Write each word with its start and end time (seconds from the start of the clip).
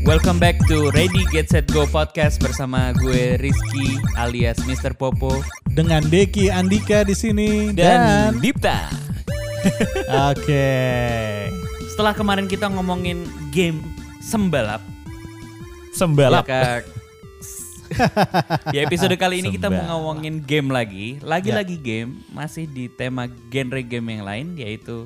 Welcome 0.00 0.40
back 0.40 0.56
to 0.72 0.88
Ready 0.96 1.28
Get 1.28 1.52
Set 1.52 1.68
Go 1.68 1.84
podcast 1.84 2.40
bersama 2.40 2.96
gue 2.96 3.36
Rizky 3.36 4.00
alias 4.16 4.56
Mr. 4.64 4.96
Popo 4.96 5.44
dengan 5.68 6.00
Deki 6.00 6.48
Andika 6.48 7.04
di 7.04 7.12
sini 7.12 7.68
dan, 7.76 8.00
dan, 8.00 8.30
Dipta. 8.40 8.88
Oke. 10.32 10.72
Setelah 11.92 12.16
kemarin 12.16 12.48
kita 12.48 12.72
ngomongin 12.72 13.28
game 13.52 13.84
sembalap, 14.24 14.80
Sembalap. 15.92 16.48
ya, 16.48 16.80
di 18.72 18.78
episode 18.80 19.12
kali 19.20 19.44
ini 19.44 19.52
kita 19.52 19.68
mau 19.68 19.84
ngomongin 20.00 20.40
game 20.40 20.72
lagi, 20.72 21.20
lagi-lagi 21.20 21.76
game 21.76 22.24
masih 22.32 22.64
di 22.64 22.88
tema 22.88 23.28
genre 23.52 23.84
game 23.84 24.16
yang 24.16 24.24
lain 24.24 24.46
yaitu 24.56 25.04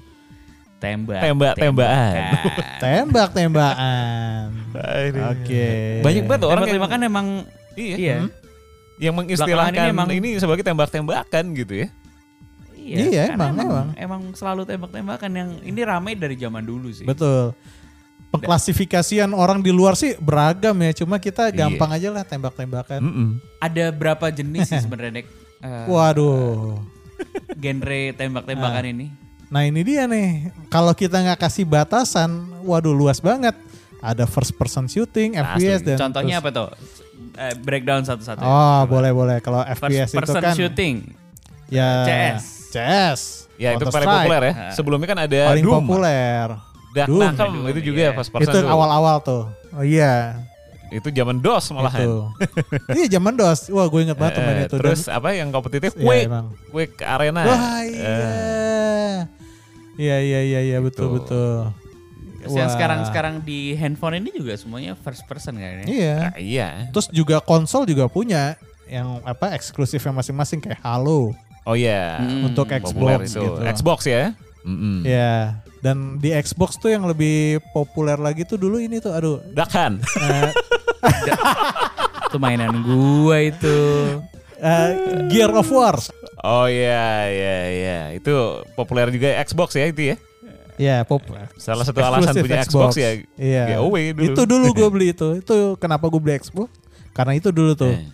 tembak. 0.84 1.20
Tembak-tembakan. 1.20 2.12
tembakan. 2.12 2.78
Tembak-tembakan. 2.78 4.46
Aduh. 5.00 5.22
Oke. 5.32 5.68
Banyak 6.00 6.22
banget 6.24 6.42
orang 6.42 6.52
yang, 6.52 6.60
Tembak-tembakan 6.68 7.00
emang 7.02 7.26
Iya. 7.74 7.96
iya. 7.96 8.16
Hmm. 8.20 8.30
yang 8.94 9.14
mengistilahkan 9.16 9.74
ini 9.74 9.90
emang- 9.90 10.10
ini 10.12 10.28
sebagai 10.38 10.62
tembak-tembakan 10.62 11.44
gitu 11.56 11.74
ya. 11.74 11.88
Iya, 12.76 13.32
karena 13.32 13.48
emang, 13.48 13.56
emang. 13.58 13.88
emang 13.96 14.22
selalu 14.36 14.62
tembak-tembakan 14.64 15.30
yang 15.32 15.50
ini 15.62 15.80
ramai 15.82 16.12
dari 16.12 16.36
zaman 16.36 16.60
dulu 16.60 16.92
sih. 16.92 17.02
Betul. 17.02 17.56
Pengklasifikasian 18.28 19.30
orang 19.30 19.58
di 19.58 19.70
luar 19.70 19.94
sih 19.94 20.14
beragam 20.16 20.74
ya, 20.76 20.92
cuma 20.92 21.16
kita 21.16 21.48
Iya. 21.48 21.64
gampang 21.64 21.90
aja 21.90 22.08
lah 22.10 22.22
tembak-tembakan. 22.22 23.00
Mm-mm. 23.00 23.28
Ada 23.56 23.88
berapa 23.88 24.26
jenis 24.28 24.68
sih 24.68 24.78
sebenarnya 24.84 25.22
Dek? 25.22 25.26
Eh, 25.58 25.86
Waduh. 25.86 26.82
genre 27.56 28.00
tembak-tembakan 28.12 28.84
Ah. 28.84 28.92
ini? 28.92 29.06
Nah 29.54 29.62
ini 29.62 29.86
dia 29.86 30.10
nih, 30.10 30.50
kalau 30.66 30.90
kita 30.90 31.14
nggak 31.14 31.38
kasih 31.38 31.62
batasan, 31.62 32.42
waduh 32.66 32.90
luas 32.90 33.22
banget. 33.22 33.54
Ada 34.02 34.26
first 34.26 34.50
person 34.52 34.84
shooting, 34.84 35.38
FPS 35.38 35.80
dan 35.80 35.96
Contohnya 35.96 36.42
terus- 36.42 36.50
apa 36.50 36.50
tuh? 36.50 36.68
Eh, 37.34 37.54
breakdown 37.56 38.02
satu-satu. 38.02 38.42
Oh 38.42 38.82
boleh 38.84 39.14
boleh. 39.14 39.38
Kalau 39.38 39.62
First 39.62 39.78
FPS 39.80 40.08
itu 40.10 40.18
person 40.18 40.42
kan 40.42 40.54
shooting. 40.58 40.94
ya 41.70 42.02
CS. 42.02 42.42
CS. 42.68 43.20
Ya 43.54 43.78
itu 43.78 43.86
paling 43.86 44.10
populer 44.10 44.42
ya. 44.42 44.52
Ah. 44.52 44.72
Sebelumnya 44.74 45.06
kan 45.06 45.18
ada 45.22 45.40
Paling 45.48 45.64
Doom. 45.64 45.74
populer. 45.80 46.46
Duck 46.90 47.06
Doom. 47.06 47.30
Doom, 47.32 47.54
itu 47.70 47.80
juga 47.80 48.02
iya. 48.04 48.10
first 48.12 48.30
person 48.30 48.50
Itu 48.50 48.58
awal-awal 48.66 49.22
tuh. 49.22 49.46
Oh 49.70 49.86
iya. 49.86 50.42
Itu 50.90 51.10
zaman 51.10 51.38
DOS 51.38 51.70
malahan. 51.70 52.02
Itu. 52.02 52.14
iya 52.92 53.06
zaman 53.08 53.34
DOS. 53.34 53.70
Wah 53.70 53.86
gue 53.86 54.00
inget 54.02 54.18
banget 54.18 54.34
Eh, 54.36 54.66
itu. 54.66 54.76
terus 54.78 55.06
Dan- 55.06 55.14
apa 55.14 55.28
yang 55.32 55.48
kompetitif? 55.50 55.94
Iya, 55.94 56.02
Quake. 56.04 56.26
emang. 56.26 56.46
Quake 56.70 56.98
Arena. 57.02 57.40
Wah 57.46 57.82
iya. 57.82 58.02
Eh, 58.04 59.18
Iya 59.94 60.16
iya 60.18 60.40
iya 60.42 60.60
iya 60.64 60.78
betul 60.78 61.06
Gitu. 61.08 61.16
betul. 61.20 61.54
Terus 62.40 62.54
yang 62.54 62.68
Wah. 62.68 62.74
sekarang-sekarang 62.76 63.34
di 63.40 63.72
handphone 63.72 64.18
ini 64.18 64.30
juga 64.30 64.52
semuanya 64.54 64.92
first 64.94 65.24
person 65.24 65.54
kayaknya. 65.54 65.86
Iya. 65.86 66.16
nah, 66.20 66.34
iya. 66.36 66.68
Terus 66.90 67.08
juga 67.08 67.40
konsol 67.40 67.84
juga 67.84 68.04
punya 68.04 68.58
yang 68.84 69.22
apa 69.22 69.54
eksklusifnya 69.54 70.12
masing-masing 70.12 70.60
kayak 70.60 70.76
Halo 70.78 71.32
Oh 71.64 71.72
iya. 71.72 72.20
Hmm, 72.20 72.44
untuk 72.44 72.68
Xbox 72.68 73.32
itu. 73.32 73.40
gitu. 73.40 73.60
Xbox 73.64 73.98
ya. 74.04 74.36
Mm-mm. 74.60 75.00
Ya. 75.02 75.64
Dan 75.80 76.16
di 76.18 76.32
Xbox 76.34 76.76
tuh 76.76 76.88
yang 76.88 77.04
lebih 77.04 77.60
populer 77.72 78.16
lagi 78.16 78.44
tuh 78.44 78.56
dulu 78.56 78.76
ini 78.76 79.00
tuh 79.00 79.12
aduh 79.12 79.40
Duck 79.52 79.72
Hunt. 79.72 80.04
eh, 80.20 80.52
Itu 82.28 82.36
mainan 82.36 82.82
gua 82.82 83.40
itu. 83.40 83.78
eh, 84.58 84.90
Gear 85.28 85.52
of 85.52 85.68
War. 85.68 85.96
Oh 86.44 86.68
iya 86.68 87.24
iya 87.32 87.56
iya. 87.72 87.98
Itu 88.12 88.60
populer 88.76 89.08
juga 89.08 89.32
Xbox 89.40 89.80
ya 89.80 89.88
itu 89.88 90.12
ya. 90.12 90.16
Ya, 90.74 90.96
populer. 91.06 91.46
Salah 91.54 91.86
satu 91.86 92.02
alasan 92.02 92.34
punya 92.34 92.66
Xbox, 92.66 92.98
ya. 92.98 93.14
Iya. 93.38 93.78
giveaway 93.78 94.10
dulu. 94.10 94.26
Itu 94.34 94.42
dulu 94.44 94.66
gue 94.74 94.88
beli 94.94 95.06
itu. 95.14 95.38
Itu 95.40 95.78
kenapa 95.78 96.10
gue 96.10 96.20
beli 96.20 96.34
Xbox? 96.36 96.68
Karena 97.14 97.38
itu 97.38 97.48
dulu 97.54 97.72
tuh. 97.78 97.94
Eh. 97.94 98.10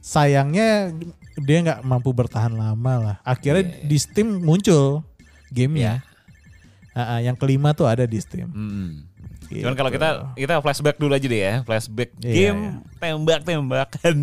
Sayangnya 0.00 0.90
dia 1.38 1.58
nggak 1.62 1.84
mampu 1.84 2.10
bertahan 2.10 2.50
lama 2.50 2.92
lah. 2.98 3.16
Akhirnya 3.22 3.62
Iya. 3.62 3.84
di 3.86 3.96
Steam 4.00 4.40
muncul 4.42 5.04
gamenya. 5.52 6.00
Ah, 6.96 7.14
ah, 7.14 7.18
yang 7.22 7.36
kelima 7.38 7.76
tuh 7.76 7.86
ada 7.86 8.08
di 8.08 8.18
Steam. 8.18 8.50
Mm-mm. 8.50 9.06
Gitu. 9.52 9.62
Cuman 9.62 9.76
kalau 9.78 9.92
kita 9.92 10.08
kita 10.34 10.54
flashback 10.64 10.96
dulu 10.98 11.12
aja 11.14 11.24
deh 11.24 11.40
ya, 11.40 11.54
flashback 11.62 12.10
Iya, 12.20 12.52
game 12.52 12.60
iya. 12.60 12.72
tembak-tembakan 13.00 14.16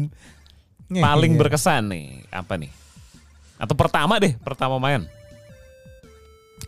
Iya, 0.92 1.02
paling 1.02 1.34
iya. 1.34 1.40
berkesan 1.40 1.84
nih, 1.90 2.08
apa 2.30 2.60
nih? 2.60 2.70
Atau 3.56 3.74
pertama 3.74 4.20
deh, 4.20 4.36
pertama 4.40 4.76
main. 4.78 5.04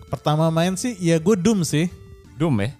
Pertama 0.07 0.47
main 0.47 0.75
sih 0.75 0.95
ya 0.97 1.19
gue 1.19 1.35
Doom 1.35 1.63
sih. 1.63 1.91
Doom 2.39 2.63
ya. 2.63 2.71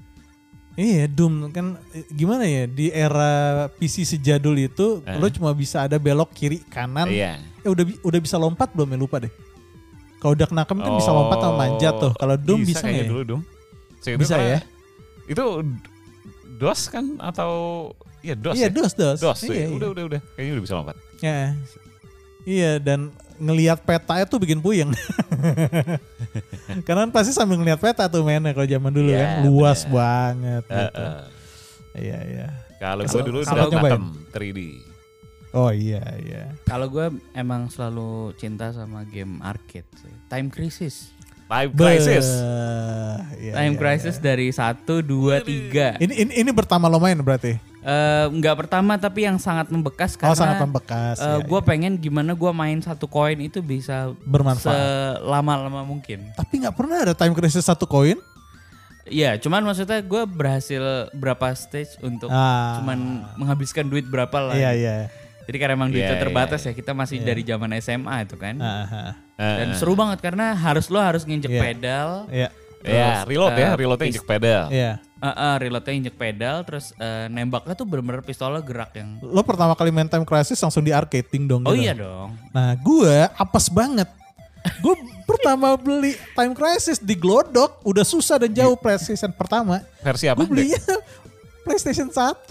Iya 0.77 1.09
Doom 1.09 1.49
kan 1.49 1.81
eh, 1.91 2.05
gimana 2.13 2.45
ya 2.45 2.69
di 2.69 2.87
era 2.87 3.65
PC 3.67 4.05
sejadul 4.05 4.55
itu 4.55 5.01
Eh. 5.03 5.17
lo 5.17 5.27
cuma 5.27 5.51
bisa 5.51 5.83
ada 5.83 5.97
belok 5.97 6.31
kiri 6.31 6.61
kanan. 6.69 7.09
Iya. 7.09 7.41
Eh 7.61 7.69
udah 7.69 7.83
udah 8.01 8.19
bisa 8.21 8.37
lompat 8.37 8.71
belum 8.71 8.93
ya 8.93 8.97
lupa 8.97 9.17
deh. 9.19 9.33
Kalau 10.17 10.33
udah 10.33 10.47
kenakem 10.47 10.77
kan 10.79 10.93
bisa 10.95 11.11
lompat 11.11 11.37
sama 11.37 11.55
manjat 11.57 11.93
tuh. 11.97 12.13
Kalau 12.15 12.35
Doom 12.37 12.61
bisa, 12.63 12.81
nggak 12.81 13.05
ya? 13.05 13.09
dulu 13.09 13.21
Doom. 13.25 13.41
So, 13.97 14.07
itu 14.13 14.21
Bisa 14.21 14.37
ya? 14.37 14.59
Itu 15.27 15.65
DOS 16.57 16.81
kan 16.87 17.05
atau 17.19 17.51
Iya 18.21 18.33
DOS 18.33 18.55
Iya 18.55 18.69
ya? 18.69 18.73
dos 18.73 18.93
dos. 18.93 19.17
DOS 19.19 19.39
iya, 19.45 19.53
ya. 19.53 19.57
iya. 19.57 19.67
Udah 19.73 19.89
udah 19.93 20.03
udah. 20.09 20.21
Kayaknya 20.33 20.51
udah 20.53 20.63
bisa 20.63 20.73
lompat. 20.77 20.95
Ya. 21.19 21.53
Iya 22.47 22.79
dan 22.79 23.11
ngelihat 23.37 23.83
petanya 23.83 24.23
tuh 24.23 24.39
bikin 24.39 24.63
puyeng. 24.63 24.95
Karena 26.87 27.05
kan 27.05 27.11
pasti 27.11 27.35
sambil 27.35 27.59
ngelihat 27.59 27.77
peta 27.77 28.07
tuh 28.07 28.23
mainnya 28.23 28.55
kalau 28.55 28.65
zaman 28.65 28.91
dulu 28.91 29.11
Iya, 29.11 29.19
kan 29.19 29.29
luas 29.45 29.79
bener. 29.83 29.93
banget 29.93 30.63
gitu. 30.65 31.03
Iya 31.97 32.17
iya. 32.23 32.47
Kalau 32.77 33.03
gue 33.03 33.21
dulu 33.25 33.39
sudah 33.41 33.63
nyobain? 33.67 33.91
Nakem 33.91 34.05
3D. 34.31 34.59
Oh 35.51 35.71
iya 35.71 36.03
iya. 36.21 36.43
Kalau 36.63 36.85
gua 36.87 37.07
emang 37.33 37.67
selalu 37.67 38.35
cinta 38.37 38.69
sama 38.69 39.01
game 39.03 39.41
arcade 39.41 39.87
sih. 39.97 40.13
Time 40.27 40.47
Crisis. 40.47 41.09
Time 41.47 41.71
Crisis. 41.71 42.27
iya, 43.39 43.55
Time 43.55 43.73
iya, 43.73 43.79
Crisis 43.79 44.19
dari 44.19 44.51
1 44.51 44.83
2 44.83 45.41
3. 45.41 45.47
iya. 45.47 45.89
Ini, 45.97 46.13
ini 46.13 46.31
ini 46.43 46.51
pertama 46.51 46.85
lo 46.85 46.99
main 46.99 47.17
berarti? 47.17 47.55
Eh 47.87 48.25
nggak 48.29 48.55
pertama 48.57 48.99
tapi 48.99 49.23
yang 49.23 49.39
sangat 49.39 49.71
membekas 49.71 50.19
karena 50.19 50.31
oh 50.31 50.35
sangat 50.35 50.59
membekas. 50.59 51.15
eh, 51.17 51.23
ya, 51.23 51.39
gua 51.41 51.63
pengen 51.63 51.95
gimana 51.95 52.35
gua 52.35 52.51
main 52.51 52.75
satu 52.77 53.07
koin 53.07 53.39
itu 53.39 53.63
bisa 53.63 54.11
Bermanfaat. 54.21 54.75
selama-lama 55.17 55.87
mungkin. 55.87 56.27
Tapi 56.35 56.59
nggak 56.59 56.75
pernah 56.75 56.99
ada 57.01 57.15
time 57.15 57.31
crisis 57.31 57.63
satu 57.63 57.87
koin? 57.87 58.19
Iya, 59.07 59.39
cuman 59.39 59.63
maksudnya 59.63 60.03
gua 60.03 60.27
berhasil 60.27 60.83
berapa 61.15 61.47
stage 61.55 61.95
untuk 62.01 62.27
Ah. 62.27 62.75
cuman 62.77 63.23
menghabiskan 63.39 63.87
duit 63.87 64.03
berapa 64.03 64.35
lah. 64.35 64.51
Iya 64.53 64.75
iya. 64.75 64.95
Jadi 65.47 65.55
karena 65.55 65.79
emang 65.79 65.87
duitnya 65.87 66.11
Iya, 66.11 66.23
terbatas 66.27 66.59
iya, 66.61 66.75
ya, 66.75 66.75
kita 66.75 66.91
masih 66.91 67.23
dari 67.23 67.39
zaman 67.41 67.71
SMA 67.79 68.27
itu 68.27 68.35
kan. 68.35 68.59
Ah, 68.59 68.83
ah. 68.83 69.11
Dan 69.39 69.79
seru 69.79 69.95
banget 69.95 70.19
karena 70.19 70.51
harus 70.51 70.91
lo 70.91 70.99
harus 70.99 71.23
nginjek 71.23 71.47
Iya. 71.49 71.61
pedal. 71.63 72.09
Iya 72.27 72.49
Ya, 72.77 73.23
Terus, 73.23 73.27
reload 73.27 73.53
ya, 73.53 73.63
eh, 73.63 73.73
reloadnya 73.75 74.05
injek 74.05 74.27
pedal. 74.27 74.63
iya. 74.69 74.99
Uh, 75.17 75.27
uh, 75.27 75.55
reloadnya 75.57 75.93
injek 75.95 76.13
pedal, 76.13 76.61
terus 76.61 76.93
eh, 76.93 77.25
nembaknya 77.27 77.73
tuh 77.73 77.83
bener-bener 77.83 78.21
pistolnya 78.21 78.61
gerak 78.61 78.93
yang. 78.93 79.17
Lo 79.19 79.41
pertama 79.41 79.73
kali 79.73 79.89
main 79.89 80.05
time 80.05 80.21
crisis 80.21 80.57
langsung 80.57 80.81
di 80.81 80.93
arcade 80.93 81.25
ding 81.25 81.45
dong. 81.45 81.65
Oh 81.65 81.73
gitu. 81.73 81.81
iya 81.81 81.93
dong. 81.93 82.37
Nah 82.51 82.73
gue 82.73 83.15
apes 83.27 83.67
banget. 83.67 84.05
Gue 84.77 84.93
pertama 85.29 85.73
beli 85.73 86.13
time 86.31 86.53
crisis 86.53 86.97
di 86.97 87.13
Glodok 87.13 87.81
udah 87.81 88.05
susah 88.05 88.37
dan 88.37 88.53
jauh 88.53 88.75
PlayStation 88.75 89.29
pertama. 89.29 89.81
Versi 89.99 90.29
apa? 90.29 90.37
Gue 90.37 90.47
belinya 90.47 90.77
PlayStation 91.65 92.07
1 92.07 92.47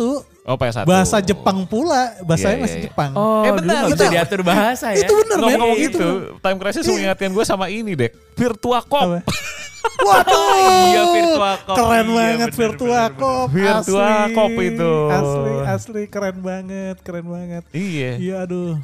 Oh, 0.47 0.55
PS1. 0.55 0.87
bahasa 0.87 1.19
Jepang 1.19 1.67
pula, 1.67 2.15
bahasanya 2.23 2.55
Iya, 2.55 2.63
masih 2.63 2.71
iya, 2.73 2.83
iya. 2.83 2.87
Jepang. 2.87 3.11
Oh, 3.19 3.43
Eh, 3.43 3.51
benar, 3.51 3.83
bisa 3.85 3.99
benar. 3.99 4.13
diatur 4.15 4.41
bahasa 4.47 4.87
ya. 4.95 5.03
Itu 5.03 5.15
bener 5.19 5.27
men. 5.27 5.43
Ngomong-ngomong 5.43 5.79
Itu. 5.83 5.91
gitu, 5.91 6.09
Time 6.39 6.59
Crisis 6.63 6.85
mengingatkan 6.87 7.31
gue 7.35 7.45
sama 7.45 7.67
ini, 7.67 7.93
Dek. 7.99 8.13
Virtua 8.39 8.79
Cop. 8.79 9.27
Waduh, 9.97 10.51
Iya, 10.87 11.03
Virtua 11.09 11.51
Cop. 11.61 11.77
keren 11.77 12.07
Iya, 12.07 12.15
banget 12.15 12.49
bener, 12.49 12.59
Virtua 12.59 12.89
bener, 13.03 13.11
Cop. 13.15 13.49
Virtua 13.51 14.09
asli. 14.23 14.35
Cop 14.35 14.55
itu. 14.57 14.93
Asli, 15.09 15.53
asli 15.67 16.03
keren 16.07 16.39
banget, 16.39 16.97
keren 17.01 17.27
banget. 17.27 17.63
Iya. 17.71 18.11
Iya, 18.17 18.35
aduh. 18.43 18.77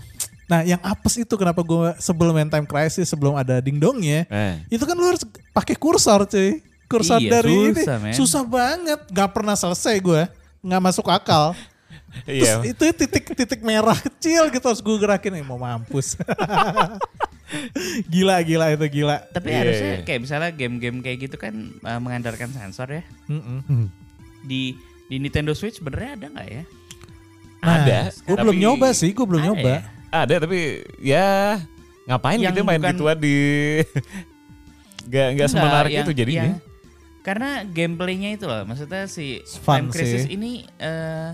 Nah, 0.44 0.60
yang 0.62 0.80
apes 0.80 1.16
itu 1.16 1.32
kenapa 1.32 1.60
gue 1.60 1.96
sebelum 1.96 2.32
main 2.32 2.46
time 2.46 2.64
crisis 2.64 3.06
sebelum 3.06 3.32
ada 3.32 3.56
dingdongnya, 3.58 4.26
Eh. 4.26 4.60
itu 4.68 4.82
kan 4.82 4.92
lu 4.92 5.06
harus 5.06 5.22
pakai 5.50 5.72
kursor 5.72 6.26
cuy. 6.26 6.60
Kursor 6.84 7.16
Iya, 7.18 7.30
dari 7.32 7.56
susah, 7.72 7.96
ini 7.96 8.04
men. 8.04 8.12
susah 8.12 8.42
banget, 8.44 9.00
nggak 9.08 9.30
pernah 9.32 9.56
selesai 9.56 9.96
gue, 9.96 10.28
nggak 10.60 10.82
masuk 10.82 11.08
akal. 11.08 11.56
Iya. 12.28 12.60
Terus 12.60 12.68
itu 12.68 12.82
titik-titik 12.98 13.64
merah 13.64 13.96
kecil 13.96 14.52
gitu 14.52 14.60
harus 14.62 14.84
gue 14.84 14.96
gerakin, 14.98 15.32
eh, 15.32 15.40
mau 15.40 15.56
mampus. 15.56 16.12
gila, 18.06 18.36
gila 18.40 18.66
itu 18.70 18.86
gila. 18.92 19.16
Tapi 19.28 19.48
Iya, 19.48 19.58
harusnya 19.58 19.92
iya. 19.94 20.04
kayak 20.04 20.20
misalnya 20.20 20.50
game-game 20.50 20.98
kayak 21.00 21.18
gitu 21.22 21.36
kan 21.36 21.54
eh, 21.74 21.98
mengandalkan 21.98 22.48
sensor 22.48 22.88
ya. 22.88 23.02
Mm-mm. 23.26 23.88
Di 24.42 24.74
di 25.06 25.16
Nintendo 25.18 25.52
Switch 25.52 25.76
sebenarnya 25.76 26.16
ada 26.16 26.26
nggak 26.30 26.48
ya? 26.48 26.64
Ada. 27.60 27.98
Gue 28.22 28.36
belum 28.36 28.54
tapi- 28.54 28.62
nyoba 28.62 28.88
sih, 28.90 29.10
gue 29.10 29.22
belum 29.22 29.40
Ada 29.40 29.48
nyoba. 29.48 29.70
ya? 29.70 29.80
Ada 30.10 30.34
tapi 30.40 30.60
ya 30.98 31.28
ngapain 32.04 32.36
Yang 32.36 32.52
gitu 32.52 32.60
main 32.62 32.80
bukan- 32.80 32.92
gituan 32.92 33.18
di 33.18 33.36
Gak, 35.02 35.10
gak 35.10 35.28
Enggak, 35.34 35.48
semenarik 35.50 35.90
yang- 35.92 36.06
itu 36.06 36.12
jadinya. 36.14 36.44
yang- 36.46 36.60
Karena 37.22 37.50
gameplaynya 37.62 38.30
itu 38.34 38.46
loh, 38.46 38.66
maksudnya 38.66 39.06
si 39.06 39.38
Fun 39.62 39.86
Time 39.86 39.88
Crisis 39.90 40.26
sih. 40.26 40.34
ini 40.34 40.66
eh 40.76 41.30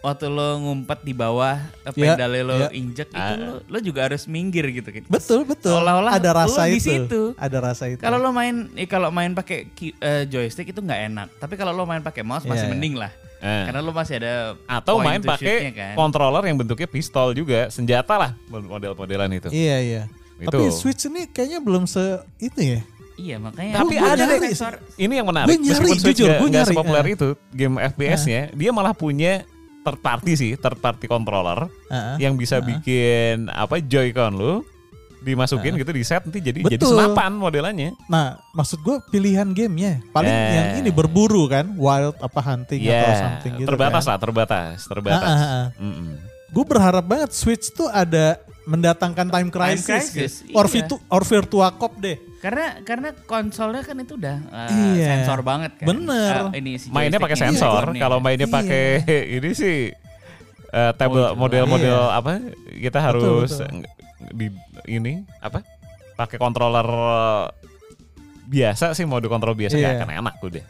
waktu 0.00 0.26
lo 0.26 0.48
ngumpet 0.58 1.00
di 1.00 1.12
bawah 1.12 1.56
eh, 1.82 1.92
Ya, 1.92 2.16
pedalnya 2.16 2.42
lo 2.42 2.56
ya. 2.58 2.68
injek 2.70 3.08
itu 3.08 3.32
lo, 3.36 3.60
lo 3.62 3.78
juga 3.78 4.00
harus 4.04 4.24
minggir 4.24 4.64
gitu 4.70 4.88
kan. 4.88 5.04
Betul 5.06 5.44
betul. 5.44 5.72
Seolah-olah 5.72 6.12
ada 6.12 6.30
rasa 6.34 6.64
di 6.64 6.76
itu. 6.76 6.88
situ. 7.04 7.22
Ada 7.34 7.58
rasa 7.62 7.84
itu. 7.86 8.00
Kalau 8.00 8.16
lo 8.16 8.30
main 8.30 8.72
eh, 8.74 8.84
kalau 8.84 9.08
main 9.08 9.30
pakai 9.30 9.68
eh, 9.78 10.24
joystick 10.24 10.66
itu 10.66 10.80
nggak 10.80 11.00
enak. 11.06 11.28
Tapi 11.36 11.54
kalau 11.54 11.70
lo 11.70 11.84
main 11.84 12.00
pakai 12.00 12.20
mouse 12.20 12.42
masih 12.42 12.64
Iya, 12.64 12.66
iya. 12.66 12.72
mending 12.72 12.94
lah. 12.96 13.12
Eh. 13.38 13.64
Karena 13.68 13.80
lo 13.80 13.90
masih 13.90 14.14
ada 14.16 14.34
Atau 14.66 14.96
point 14.96 15.06
main 15.06 15.20
pakai 15.20 15.56
kan. 15.70 15.94
controller 15.94 16.44
yang 16.44 16.56
bentuknya 16.56 16.84
pistol 16.86 17.32
juga, 17.32 17.68
senjata 17.68 18.14
lah 18.14 18.30
model-modelan 18.48 19.30
itu. 19.30 19.48
Iya 19.48 19.76
iya. 19.80 20.02
Itu. 20.36 20.48
Tapi 20.48 20.68
Switch 20.70 21.04
ini 21.04 21.24
kayaknya 21.26 21.60
belum 21.60 21.84
se 21.84 22.00
itu 22.36 22.56
ya. 22.56 22.80
Iya 23.14 23.36
makanya. 23.36 23.76
Tapi 23.76 23.94
ada 23.94 24.24
deh, 24.24 24.40
sensor. 24.48 24.80
ini 24.96 25.12
yang 25.14 25.28
menarik. 25.28 25.44
Gue 25.46 25.56
nyari, 25.58 25.72
Meskipun 25.76 25.96
Switch 25.98 26.16
jujur, 26.16 26.24
nggak- 26.26 26.40
gue 26.40 26.48
nggak 26.48 26.56
nyari. 26.58 26.72
sepopuler 26.72 27.04
Ah. 27.04 27.12
itu, 27.12 27.28
game 27.50 27.76
FPS-nya, 27.78 28.40
dia 28.50 28.70
malah 28.70 28.94
punya 28.94 29.44
third 29.80 29.98
party 29.98 30.32
sih, 30.34 30.52
third 30.54 30.76
party 30.76 31.04
controller 31.04 31.68
Heeh. 31.88 32.16
yang 32.20 32.34
bisa 32.34 32.60
bikin 32.60 33.48
apa 33.48 33.78
Joy-Con 33.78 34.34
lu 34.34 34.54
dimasukin 35.20 35.76
gitu 35.76 35.92
di 35.92 36.00
set 36.00 36.24
nanti 36.24 36.40
jadi 36.40 36.64
jadi 36.64 36.80
Betul. 36.80 36.96
senapan 36.96 37.36
modelannya. 37.36 37.92
Nah, 38.08 38.40
maksud 38.50 38.80
gue 38.80 39.04
pilihan 39.06 39.44
gamenya 39.52 40.00
paling 40.10 40.32
Eh. 40.32 40.52
yang 40.56 40.68
ini 40.80 40.88
berburu 40.88 41.44
kan, 41.44 41.76
wild 41.76 42.16
apa 42.16 42.40
hunting 42.40 42.80
atau 42.82 42.88
Ya, 42.88 43.12
something 43.20 43.52
gitu. 43.60 43.68
terbatas 43.68 44.02
kan. 44.02 44.10
lah, 44.10 44.18
terbatas, 44.18 44.76
terbatas. 44.82 45.36
Mm-mm. 45.76 46.16
Gue 46.50 46.64
berharap 46.64 47.04
banget 47.04 47.30
Switch 47.30 47.68
tuh 47.70 47.86
ada 47.86 48.40
mendatangkan 48.64 49.28
time 49.28 49.50
crisis, 49.50 49.84
crisis, 49.84 50.32
gitu. 50.40 50.56
or, 50.56 50.64
iya. 50.64 50.72
virtu- 50.72 51.02
or 51.06 51.22
virtua 51.22 51.68
cop 51.70 51.92
deh. 51.98 52.16
Karena 52.40 52.80
karena 52.80 53.12
konsolnya 53.24 53.84
kan 53.84 53.96
itu 53.96 54.16
udah 54.16 54.36
uh, 54.48 54.72
Iya. 54.96 55.06
sensor 55.20 55.44
banget 55.44 55.76
kan. 55.76 55.86
Bener. 55.86 56.48
Uh, 56.48 56.56
ini 56.56 56.80
si 56.80 56.88
Mainnya 56.88 57.20
pakai 57.20 57.36
sensor. 57.36 57.92
joyconnya. 57.92 58.00
Kalau 58.00 58.18
mainnya 58.18 58.48
Iya. 58.48 58.56
pakai 58.56 58.84
ini 59.36 59.50
sih 59.52 59.76
eh, 60.70 60.92
table 60.96 61.20
Oh, 61.20 61.36
model-model 61.36 62.00
iya. 62.00 62.16
apa? 62.16 62.32
Kita 62.72 62.98
harus 62.98 63.52
betul. 63.52 63.84
di 64.32 64.46
ini 64.86 65.20
apa? 65.38 65.60
Pakai 66.16 66.36
controller 66.36 66.88
biasa 68.46 68.92
sih 68.92 69.04
mode 69.04 69.26
kontrol 69.26 69.54
biasa 69.54 69.76
Iya. 69.76 69.82
nggak 69.84 69.96
akan 70.00 70.10
enak 70.18 70.34
udah. 70.40 70.64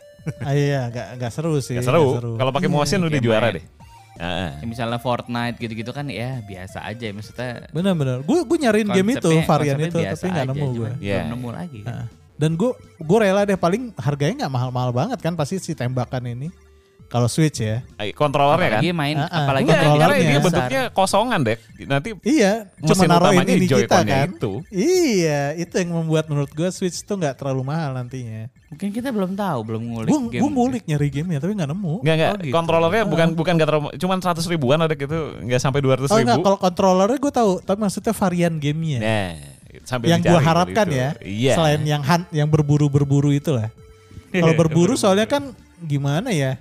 ah, 0.45 0.53
iya, 0.53 0.81
gak, 0.89 1.17
gak 1.17 1.33
seru 1.33 1.57
sih. 1.59 1.79
Nggak 1.79 1.87
seru. 1.87 2.05
nggak 2.13 2.37
Kalau 2.37 2.53
pakai 2.53 2.69
Iya. 2.69 2.77
motion 2.77 3.01
udah 3.01 3.11
Kayak 3.11 3.25
juara 3.25 3.47
main. 3.47 3.57
deh. 3.57 3.65
Heeh. 4.19 4.51
Ya, 4.61 4.67
misalnya 4.67 4.99
Fortnite 4.99 5.57
gitu-gitu 5.61 5.93
kan 5.95 6.09
ya 6.11 6.43
biasa 6.43 6.83
aja 6.83 7.07
maksudnya 7.15 7.71
Bener-bener. 7.71 8.27
Gue 8.27 8.43
gue 8.43 8.59
nyariin 8.59 8.89
game 8.91 9.11
itu 9.17 9.31
varian 9.47 9.79
itu 9.79 9.99
tapi 9.99 10.27
nggak 10.27 10.47
nemu 10.51 10.67
gue. 10.75 10.91
Iya. 10.99 11.29
Belum 11.29 11.31
nemu 11.39 11.49
lagi. 11.55 11.81
Nah, 11.87 12.07
Dan 12.41 12.57
gue 12.57 12.73
gue 12.97 13.19
rela 13.21 13.45
deh 13.45 13.61
paling 13.61 13.93
harganya 14.01 14.47
nggak 14.47 14.53
mahal-mahal 14.57 14.91
banget 14.97 15.21
kan 15.21 15.37
pasti 15.37 15.61
si 15.61 15.77
tembakan 15.77 16.25
ini. 16.25 16.49
Kalau 17.11 17.27
Switch 17.27 17.59
ya. 17.59 17.83
Kontrolernya 18.15 18.71
kan? 18.71 18.79
Apalagi 18.79 18.91
main 18.93 19.17
Ah, 19.17 19.27
ah. 19.27 19.39
apalagi 19.43 19.65
Enggak, 19.65 19.75
main 19.75 19.83
karena 19.83 19.91
kontrolernya. 19.91 20.23
dia 20.23 20.31
besar. 20.31 20.47
bentuknya 20.47 20.83
kosongan 20.91 21.41
deh. 21.43 21.59
Nanti 21.83 22.09
Iya, 22.23 22.53
cuma 22.79 23.03
naruhin 23.03 23.19
utamanya 23.35 23.53
ini 23.53 23.67
kita 23.67 23.99
kan. 23.99 24.29
itu. 24.31 24.53
Iya, 24.71 25.41
itu 25.57 25.75
yang 25.75 25.91
membuat 25.93 26.25
menurut 26.25 26.49
gue 26.49 26.69
Switch 26.71 27.03
tuh 27.03 27.17
nggak 27.17 27.35
terlalu 27.37 27.63
mahal 27.65 27.91
nantinya. 27.93 28.47
Mungkin 28.69 28.89
kita 28.91 29.11
belum 29.11 29.35
tahu, 29.35 29.59
belum 29.61 29.83
ngulik 29.85 30.07
Gue 30.09 30.21
game. 30.31 30.39
gue 30.39 30.51
ngulik 30.53 30.83
nyari 30.87 31.09
gamenya 31.11 31.39
tapi 31.41 31.53
nggak 31.53 31.69
nemu. 31.69 31.95
Enggak 31.99 32.15
enggak, 32.15 32.31
Oh, 32.31 32.39
gitu. 32.41 32.55
kontrolernya 32.55 33.03
bukan 33.05 33.29
bukan 33.35 33.53
enggak 33.53 33.69
terlalu 33.69 33.87
cuman 33.93 34.19
100 34.21 34.47
ribuan 34.47 34.79
ada 34.79 34.95
gitu, 34.95 35.19
enggak 35.37 35.59
sampai 35.59 35.81
200 35.81 36.07
Oh 36.07 36.15
enggak, 36.15 36.39
ribu. 36.39 36.47
kalau 36.47 36.59
controllernya 36.61 37.19
gue 37.19 37.33
tahu, 37.35 37.53
tapi 37.61 37.79
maksudnya 37.81 38.15
varian 38.15 38.55
gamenya. 38.55 38.99
Nah, 39.01 39.31
sambil 39.83 40.07
yang 40.09 40.23
gue 40.23 40.39
harapkan 40.39 40.87
gitu. 40.87 40.95
ya, 40.97 41.09
Iya. 41.19 41.53
selain 41.55 41.83
yang 41.83 42.03
hunt, 42.03 42.31
yang 42.31 42.47
berburu-berburu 42.47 43.31
itulah. 43.31 43.75
Kalau 44.31 44.55
berburu 44.63 44.95
soalnya 44.95 45.27
kan 45.27 45.51
gimana 45.81 46.31
ya? 46.31 46.55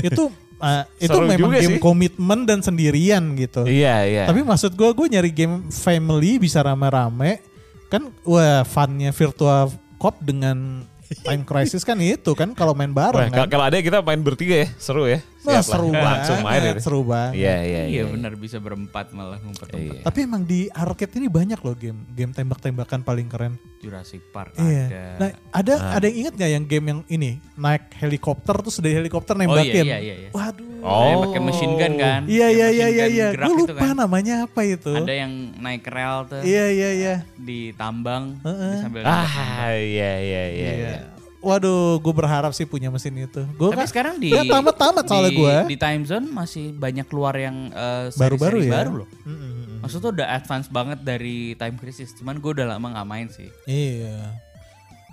Itu 0.00 0.32
uh, 0.58 0.84
itu 0.98 1.12
Seru 1.12 1.26
memang 1.28 1.52
game 1.54 1.78
sih. 1.78 1.82
komitmen 1.82 2.48
dan 2.48 2.64
sendirian 2.64 3.36
gitu. 3.36 3.68
Iya, 3.68 3.96
iya. 4.08 4.24
Tapi 4.26 4.40
maksud 4.42 4.74
gue, 4.74 4.90
gue 4.90 5.06
nyari 5.18 5.30
game 5.30 5.68
family 5.70 6.40
bisa 6.40 6.64
rame-rame. 6.64 7.44
Kan 7.92 8.10
wah 8.26 8.64
funnya 8.66 9.14
Virtua 9.14 9.70
Cop 10.00 10.18
dengan 10.24 10.82
Time 11.26 11.44
Crisis 11.46 11.84
kan 11.86 12.00
itu 12.00 12.32
kan 12.34 12.56
kalau 12.56 12.74
main 12.74 12.90
bareng 12.90 13.30
kan. 13.30 13.46
kalau 13.46 13.64
ada 13.68 13.78
kita 13.78 14.00
main 14.02 14.18
bertiga 14.24 14.66
ya, 14.66 14.68
seru 14.80 15.06
ya. 15.06 15.20
Lah. 15.46 15.60
seru 15.60 15.88
Langsung 16.08 16.38
main 16.40 16.56
banget, 16.56 16.72
itu. 16.72 16.80
seru 16.80 17.00
banget. 17.02 17.32
Iya, 17.34 17.56
iya, 17.58 17.82
Iya 17.84 18.00
iya. 18.00 18.04
benar 18.06 18.32
bisa 18.34 18.56
berempat 18.56 19.06
malah 19.10 19.38
ngumpet-ngumpet. 19.38 19.94
Iya. 19.94 20.02
Tapi 20.02 20.18
emang 20.20 20.42
di 20.42 20.66
arcade 20.68 21.14
ini 21.14 21.28
banyak 21.28 21.58
loh 21.58 21.74
game 21.74 22.00
game 22.10 22.30
tembak-tembakan 22.30 23.00
paling 23.00 23.26
keren. 23.26 23.54
Jurassic 23.78 24.24
Park 24.30 24.56
Iya. 24.56 24.84
ada. 24.88 25.02
Nah, 25.18 25.30
ada 25.52 25.74
Ah. 25.76 25.94
ada 25.94 26.04
yang 26.06 26.16
ingat 26.18 26.32
nggak 26.34 26.50
yang 26.50 26.64
game 26.64 26.86
yang 26.86 27.00
ini 27.06 27.30
naik 27.54 27.92
helikopter 27.94 28.56
terus 28.58 28.80
dari 28.80 28.96
helikopter 28.96 29.34
oh 29.34 29.38
iya 29.38 29.44
nembakin? 29.46 29.84
iya 29.84 29.98
iya. 29.98 30.14
iya. 30.18 30.28
Waduh. 30.30 30.72
Oh. 30.80 31.04
Yang 31.06 31.18
pakai 31.22 31.40
machine 31.42 31.74
gun 31.74 31.94
kan. 31.94 32.20
Iya 32.24 32.46
iya 32.50 32.66
iya 32.70 32.86
iya 32.88 33.06
iya. 33.06 33.26
Gue 33.30 33.44
itu 33.54 33.64
lupa 33.68 33.84
kan. 33.84 33.96
namanya 33.98 34.34
apa 34.44 34.60
itu. 34.62 34.92
Ada 34.94 35.14
yang 35.14 35.32
naik 35.58 35.84
rel 35.84 36.16
tuh 36.24 36.40
Iya 36.40 36.64
iya 36.70 36.90
iya. 36.90 37.14
di 37.34 37.72
tambang 37.74 38.40
Heeh. 38.40 38.74
sambil 38.80 39.00
nembak. 39.00 39.28
Ah, 39.28 39.72
iya, 39.74 40.12
iya, 40.18 40.42
iya. 40.46 40.72
iya. 40.74 40.96
Waduh, 41.44 42.00
gue 42.00 42.14
berharap 42.14 42.50
sih 42.50 42.64
punya 42.64 42.88
mesin 42.88 43.12
itu. 43.18 43.44
Gue 43.54 43.68
Tapi 43.68 43.84
sekarang 43.84 44.16
di 44.16 44.32
ya, 44.32 44.40
tamat-tamat 44.42 45.04
soalnya 45.04 45.28
di- 45.28 45.38
gue. 45.38 45.56
Di 45.66 45.76
time 45.76 46.02
zone 46.02 46.26
masih 46.26 46.72
banyak 46.72 47.04
keluar 47.04 47.34
yang 47.34 47.68
eh, 47.68 48.08
Baru-baru 48.14 48.58
ya. 48.62 48.72
baru 48.74 48.92
loh. 49.04 49.08
Mm-mm. 49.22 49.78
Maksudnya 49.78 50.02
tuh 50.02 50.12
udah 50.14 50.28
advance 50.32 50.68
banget 50.68 50.98
dari 51.00 51.36
Time 51.54 51.76
Crisis. 51.76 52.16
Cuman 52.16 52.40
gue 52.40 52.50
udah 52.50 52.66
lama 52.66 52.86
nggak 52.90 53.04
main 53.06 53.28
sih. 53.28 53.52
Iya. 53.64 54.32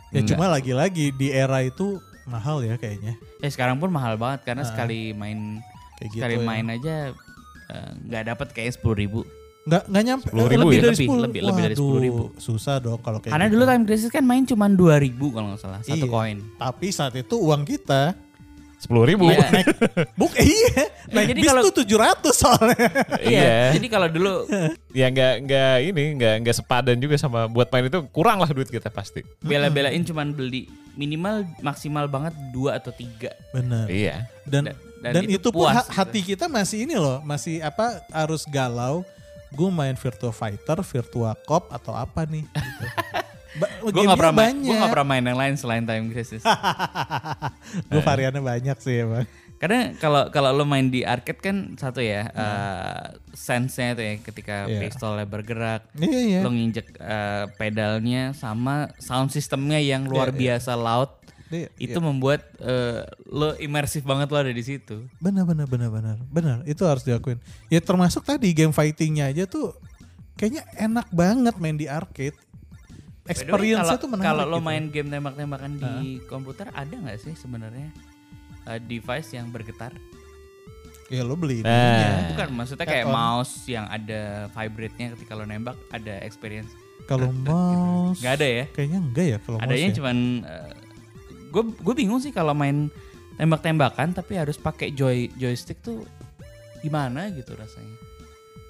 Ya 0.10 0.18
Enggak. 0.18 0.30
cuma 0.32 0.46
lagi-lagi 0.48 1.12
di 1.12 1.28
era 1.28 1.60
itu 1.60 2.00
mahal 2.24 2.64
ya 2.64 2.76
kayaknya. 2.76 3.20
Ya 3.40 3.50
sekarang 3.50 3.76
pun 3.76 3.88
mahal 3.88 4.16
banget 4.16 4.44
karena 4.44 4.64
sekali 4.64 5.12
main 5.12 5.60
Kayak 5.96 6.10
gitu. 6.10 6.18
sekali 6.18 6.36
ya. 6.36 6.42
main 6.42 6.66
aja 6.70 6.96
eh, 7.68 7.92
nggak 8.02 8.24
dapat 8.30 8.48
kayak 8.52 8.72
sepuluh 8.74 8.96
ribu. 8.96 9.22
Nggak 9.62 9.84
nggak 9.88 10.04
nyampe 10.04 10.26
10.000 10.28 10.34
eh, 10.34 10.42
ya? 10.42 10.58
lebih 10.58 10.78
dari 10.80 10.90
Lebih, 10.92 11.08
10. 11.08 11.22
lebih, 11.22 11.40
lebih 11.44 11.62
dari 11.62 11.76
Waduh, 11.76 12.34
10.000. 12.34 12.42
Susah 12.42 12.76
dong 12.78 13.00
kalau 13.00 13.20
kayak 13.20 13.34
Karena 13.34 13.46
gitu. 13.46 13.54
dulu 13.54 13.64
Time 13.68 13.84
Crisis 13.86 14.10
kan 14.10 14.24
main 14.24 14.44
cuma 14.44 14.66
dua 14.68 14.96
ribu 14.98 15.26
kalau 15.30 15.48
nggak 15.50 15.62
salah 15.62 15.80
satu 15.80 16.02
Iya. 16.02 16.10
koin. 16.10 16.38
Tapi 16.56 16.88
saat 16.90 17.14
itu 17.14 17.36
uang 17.36 17.64
kita 17.64 18.18
Sepuluh 18.76 19.06
ribu. 19.06 19.30
Iya. 19.30 19.46
Buk 20.20 20.34
iya. 20.34 20.90
Naik 21.08 21.28
jadi 21.30 21.40
bis 21.40 21.50
kalau- 21.54 21.64
tuh 21.70 21.86
700 21.86 22.34
soalnya. 22.34 22.90
Iya. 23.22 23.78
Jadi 23.78 23.88
kalau 23.88 24.10
dulu 24.10 24.50
Ya 25.00 25.06
nggak 25.08 25.34
nggak 25.46 25.74
ini 25.86 26.04
nggak 26.18 26.36
nggak 26.42 26.56
sepadan 26.56 26.98
juga 26.98 27.14
sama 27.16 27.46
buat 27.46 27.70
main 27.70 27.86
itu 27.86 28.02
kurang 28.10 28.42
lah 28.42 28.50
duit 28.50 28.66
kita 28.68 28.90
pasti. 28.90 29.22
bela-belain 29.38 30.02
cuman 30.02 30.34
beli 30.34 30.66
minimal 30.92 31.46
maksimal 31.62 32.10
banget 32.10 32.34
dua 32.50 32.82
atau 32.82 32.90
tiga. 32.90 33.30
Benar. 33.52 33.86
Iya. 33.86 34.26
Dan 34.44 34.74
Dan- 34.74 34.78
dan 35.00 35.12
dan, 35.14 35.24
itu 35.26 35.38
itu, 35.38 35.48
pun 35.48 35.62
puas 35.62 35.78
gitu. 35.80 35.94
hati 35.94 36.20
kita 36.24 36.46
masih 36.46 36.78
ini 36.84 36.94
loh, 36.94 37.22
masih 37.22 37.62
apa 37.62 38.02
harus 38.10 38.46
galau. 38.46 39.06
Gue 39.52 39.70
main 39.70 39.94
Virtua 39.94 40.32
Fighter, 40.32 40.80
Virtua 40.82 41.36
Cop 41.42 41.68
atau 41.70 41.92
apa 41.92 42.24
nih? 42.24 42.48
Gitu. 42.48 42.86
Ba- 43.60 43.68
Gue 43.84 44.02
nggak 44.02 44.16
pernah 44.18 44.36
main, 44.38 44.56
gue 44.58 44.72
nggak 44.72 44.90
pernah 44.90 45.08
main 45.10 45.24
yang 45.26 45.36
lain 45.36 45.56
selain 45.56 45.84
Time 45.84 46.08
Crisis. 46.08 46.40
Gue 47.92 48.00
variannya 48.00 48.40
banyak 48.40 48.78
sih 48.80 49.04
emang. 49.04 49.28
Karena 49.60 49.94
kalau 49.94 50.32
kalau 50.32 50.50
lo 50.52 50.64
main 50.64 50.88
di 50.88 51.04
arcade 51.04 51.38
kan 51.38 51.58
satu 51.76 52.00
ya 52.00 52.26
eh, 52.28 53.04
sense-nya 53.30 53.94
itu 53.94 54.02
ya 54.02 54.14
ketika 54.18 54.56
Iya. 54.66 54.80
pistolnya 54.82 55.28
bergerak, 55.28 55.86
Iya 55.94 56.20
iya. 56.24 56.40
lo 56.42 56.50
nginjek 56.50 56.98
eh, 56.98 57.46
pedalnya 57.54 58.32
sama 58.32 58.90
sound 58.98 59.30
systemnya 59.30 59.78
yang 59.78 60.08
luar 60.08 60.32
Iya, 60.32 60.58
biasa 60.58 60.74
loud. 60.74 61.12
Iya, 61.52 61.68
itu 61.78 62.00
membuat 62.00 62.48
eh, 62.58 63.04
lo 63.28 63.54
imersif 63.60 64.02
banget 64.02 64.32
lo 64.32 64.40
ada 64.40 64.50
di 64.50 64.64
situ. 64.64 65.04
Benar 65.20 65.44
benar 65.44 65.68
benar 65.68 65.92
benar. 65.92 66.18
Benar, 66.26 66.58
itu 66.64 66.82
harus 66.88 67.04
diakuin. 67.04 67.38
Ya 67.68 67.84
termasuk 67.84 68.24
tadi 68.24 68.50
game 68.52 68.72
fightingnya 68.72 69.28
aja 69.28 69.44
tuh 69.44 69.76
kayaknya 70.34 70.64
enak 70.80 71.12
banget 71.12 71.56
main 71.60 71.76
di 71.76 71.86
arcade. 71.86 72.40
Experience-nya 73.22 73.86
kalau- 73.86 74.02
tuh 74.02 74.10
menarik. 74.10 74.28
Kalau 74.32 74.44
lo 74.48 74.58
gitu. 74.58 74.66
main 74.66 74.84
game 74.88 75.10
tembak-tembakan 75.10 75.72
di 75.78 75.94
komputer 76.26 76.68
ada 76.72 76.90
nggak 76.90 77.20
sih 77.20 77.36
sebenarnya 77.36 77.92
eh, 78.66 78.80
device 78.80 79.36
yang 79.36 79.52
bergetar? 79.52 79.92
ya 81.12 81.28
lo 81.28 81.36
beli 81.36 81.60
Nah. 81.60 81.68
ininya. 81.68 82.12
Bukan, 82.32 82.50
maksudnya 82.56 82.88
kayak 82.88 83.04
mouse 83.04 83.68
yang 83.68 83.84
ada 83.84 84.48
vibrate-nya 84.48 85.12
ketika 85.20 85.36
lo 85.36 85.44
nembak 85.44 85.76
ada 85.92 86.24
experience. 86.24 86.72
Kalau 87.04 87.36
mouse 87.36 88.24
Nggak 88.24 88.34
ada 88.40 88.48
ya? 88.48 88.66
Kayaknya 88.72 89.00
enggak 89.04 89.26
ya 89.28 89.38
kalau 89.44 89.58
mouse. 89.60 89.68
Adanya 89.68 89.90
ya. 89.92 89.96
cuman 90.00 90.18
gue 91.52 91.64
gue 91.76 91.94
bingung 91.94 92.18
sih 92.18 92.30
kalau 92.30 92.52
main 92.52 92.88
tembak-tembakan 93.34 94.12
tapi 94.12 94.36
harus 94.36 94.56
pakai 94.56 94.90
joy 94.90 95.28
joystick 95.34 95.80
tuh 95.80 96.08
gimana 96.80 97.30
gitu 97.30 97.54
rasanya. 97.54 97.96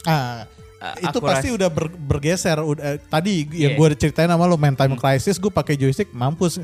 Ah, 0.04 0.44
Eh, 0.82 1.06
itu 1.06 1.14
akuras- 1.14 1.38
pasti 1.38 1.50
udah 1.52 1.70
ber- 1.70 1.94
bergeser 1.94 2.58
udah 2.58 2.82
eh, 2.84 3.00
tadi 3.00 3.46
yang 3.48 3.74
Iya. 3.74 3.80
gue 3.80 3.88
ceritain 3.96 4.26
sama 4.26 4.44
lo 4.44 4.58
main 4.58 4.74
time 4.74 4.96
crisis 4.96 5.38
gue 5.38 5.48
pakai 5.48 5.76
joystick 5.76 6.10
mampus 6.12 6.58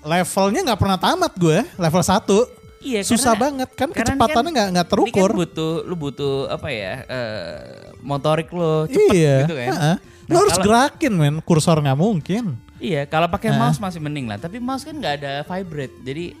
levelnya 0.00 0.64
nggak 0.64 0.80
pernah 0.80 0.96
tamat 0.96 1.32
gue 1.34 1.58
level 1.76 2.02
1 2.02 2.56
Iya, 2.80 3.02
susah 3.02 3.34
karena- 3.34 3.42
banget 3.44 3.68
kan 3.74 3.88
kecepatannya 3.90 4.32
kan- 4.46 4.54
nggak 4.54 4.68
nggak 4.70 4.86
Ini 4.86 4.88
kan 4.88 5.00
terukur 5.10 5.30
butuh 5.34 5.72
lu 5.82 5.94
butuh 5.94 6.34
apa 6.46 6.68
ya? 6.70 6.92
eh, 7.04 7.56
motorik 8.00 8.48
lo 8.48 8.86
cepet 8.86 9.12
iya 9.12 9.36
gitu 9.42 9.54
kan. 9.56 9.68
ha-ha. 9.68 9.92
lo 9.98 10.30
Nah, 10.30 10.38
harus 10.38 10.52
kalau- 10.54 10.64
gerakin 10.64 11.12
men 11.12 11.34
kursor 11.42 11.76
nggak 11.76 11.98
mungkin 11.98 12.44
Iya, 12.78 13.04
kalau 13.04 13.26
pakai 13.26 13.50
Ah. 13.50 13.58
mouse 13.60 13.76
masih 13.76 13.98
mending 13.98 14.24
lah. 14.24 14.36
Tapi 14.36 14.58
mouse 14.58 14.82
kan 14.82 14.94
nggak 14.94 15.14
ada 15.18 15.32
vibrate, 15.44 15.94
jadi 16.00 16.34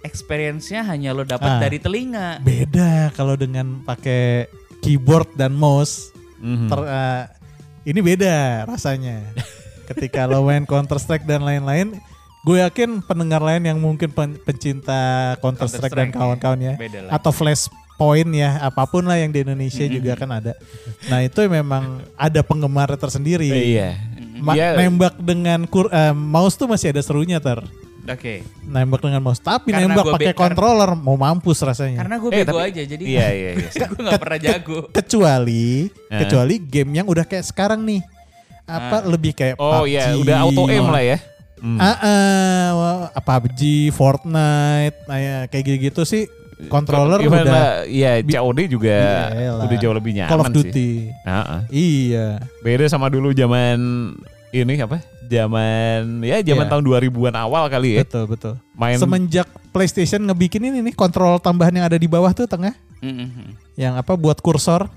experience-nya 0.00 0.84
hanya 0.84 1.10
lo 1.10 1.24
dapat 1.24 1.50
Ah. 1.50 1.60
dari 1.60 1.76
telinga. 1.76 2.38
Beda 2.40 3.10
kalau 3.12 3.34
dengan 3.34 3.82
pakai 3.82 4.46
keyboard 4.80 5.34
dan 5.34 5.52
mouse. 5.52 6.14
Mhm. 6.38 6.68
Ter- 6.68 6.86
eh, 6.86 7.22
ini 7.84 8.00
beda 8.00 8.36
rasanya. 8.64 9.34
Ketika 9.88 10.24
lo 10.24 10.44
main 10.44 10.62
Counter 10.62 10.96
Strike 10.96 11.24
dan 11.24 11.40
lain-lain, 11.40 11.96
gue 12.40 12.56
yakin 12.58 13.00
pendengar 13.02 13.40
lain 13.40 13.64
yang 13.64 13.78
mungkin 13.78 14.08
pen- 14.08 14.38
pencinta 14.38 15.34
Counter 15.38 15.66
Strike 15.66 15.92
dan 15.92 16.08
kawan-kawannya 16.08 16.76
lah. 16.76 17.10
atau 17.10 17.32
Flashpoint 17.32 18.30
ya, 18.30 18.60
apa 18.62 18.84
pun 18.84 19.02
lah 19.02 19.16
yang 19.16 19.32
di 19.32 19.40
Indonesia 19.40 19.82
juga 19.84 20.14
kan 20.14 20.30
ada. 20.30 20.52
Nah 21.08 21.20
itu 21.20 21.40
memang 21.42 22.04
ada 22.14 22.40
penggemar 22.40 22.92
tersendiri. 22.94 23.48
Eh, 23.48 23.64
Iya. 23.74 23.90
Ma- 24.38 24.54
Iya. 24.54 24.74
Nembak 24.74 25.14
dengan 25.16 25.60
kur- 25.64 25.88
eh, 25.88 26.10
mouse 26.10 26.54
tuh 26.54 26.66
masih 26.66 26.90
ada 26.90 27.00
serunya 27.00 27.38
ter. 27.38 27.58
Oke. 28.04 28.40
Nembak 28.62 29.02
dengan 29.02 29.20
mouse, 29.20 29.36
tapi 29.36 29.68
Karena 29.68 29.92
nembak 29.92 30.16
pakai 30.16 30.32
controller 30.32 30.96
mau 30.96 31.14
mampus 31.14 31.60
rasanya. 31.60 32.00
Karena 32.00 32.16
gue 32.16 32.30
Eh, 32.30 32.36
bego 32.40 32.56
tapi- 32.56 32.66
aja, 32.66 32.82
jadi 32.86 33.04
Iya 33.04 33.26
iya 33.28 33.50
iya. 33.54 33.68
gue 33.90 34.00
nggak 34.00 34.16
pernah 34.18 34.38
jago. 34.40 34.78
kecuali 34.88 35.92
Eh. 36.08 36.18
kecuali 36.18 36.54
game 36.58 36.90
yang 36.94 37.06
udah 37.06 37.22
kayak 37.22 37.44
sekarang 37.44 37.84
nih 37.84 38.00
apa 38.64 39.00
lebih 39.02 39.32
kayak 39.32 39.56
Oh 39.56 39.80
PUBG, 39.80 39.90
iya, 39.90 40.12
udah 40.14 40.36
auto 40.40 40.62
aim 40.66 40.86
lah 40.86 41.02
ya. 41.02 41.18
Hmm. 41.58 41.74
Ah, 41.76 41.96
ah, 41.98 42.66
wah, 42.72 42.96
PUBG, 43.14 43.60
Fortnite, 43.90 44.98
nah 45.04 45.18
ya, 45.18 45.36
kayak 45.46 45.64
gitu-gitu 45.66 46.02
sih 46.04 46.30
controller 46.66 47.22
Gimana, 47.22 47.42
udah 47.44 47.66
Iya, 47.86 48.18
COD 48.20 48.58
juga 48.66 48.98
Iyalah. 49.30 49.64
udah 49.64 49.76
jauh 49.78 49.94
lebih 49.94 50.12
nyaman 50.12 50.28
Call 50.28 50.42
of 50.42 50.46
sih. 50.48 50.54
Duty. 50.58 50.90
Heeh. 51.22 51.60
Iya. 51.70 52.26
Beda 52.58 52.84
sama 52.86 53.06
dulu 53.06 53.30
zaman 53.30 53.78
ini 54.50 54.74
apa? 54.78 54.98
Zaman 55.24 56.24
ya 56.24 56.40
zaman 56.40 56.64
Iya. 56.66 56.70
tahun 56.72 56.82
2000-an 56.82 57.36
awal 57.36 57.64
kali 57.68 57.88
ya. 57.94 58.02
Betul, 58.02 58.24
betul. 58.26 58.54
Main 58.72 58.98
Semenjak 58.98 59.46
PlayStation 59.70 60.18
ngebikin 60.20 60.64
ini 60.64 60.82
nih 60.82 60.94
kontrol 60.94 61.38
tambahan 61.38 61.70
yang 61.72 61.86
ada 61.86 61.94
di 61.94 62.08
bawah 62.08 62.32
tuh 62.32 62.44
tengah 62.44 62.74
Mm-mm. 62.98 63.54
yang 63.76 63.94
apa 63.94 64.18
buat 64.18 64.40
kursor 64.40 64.90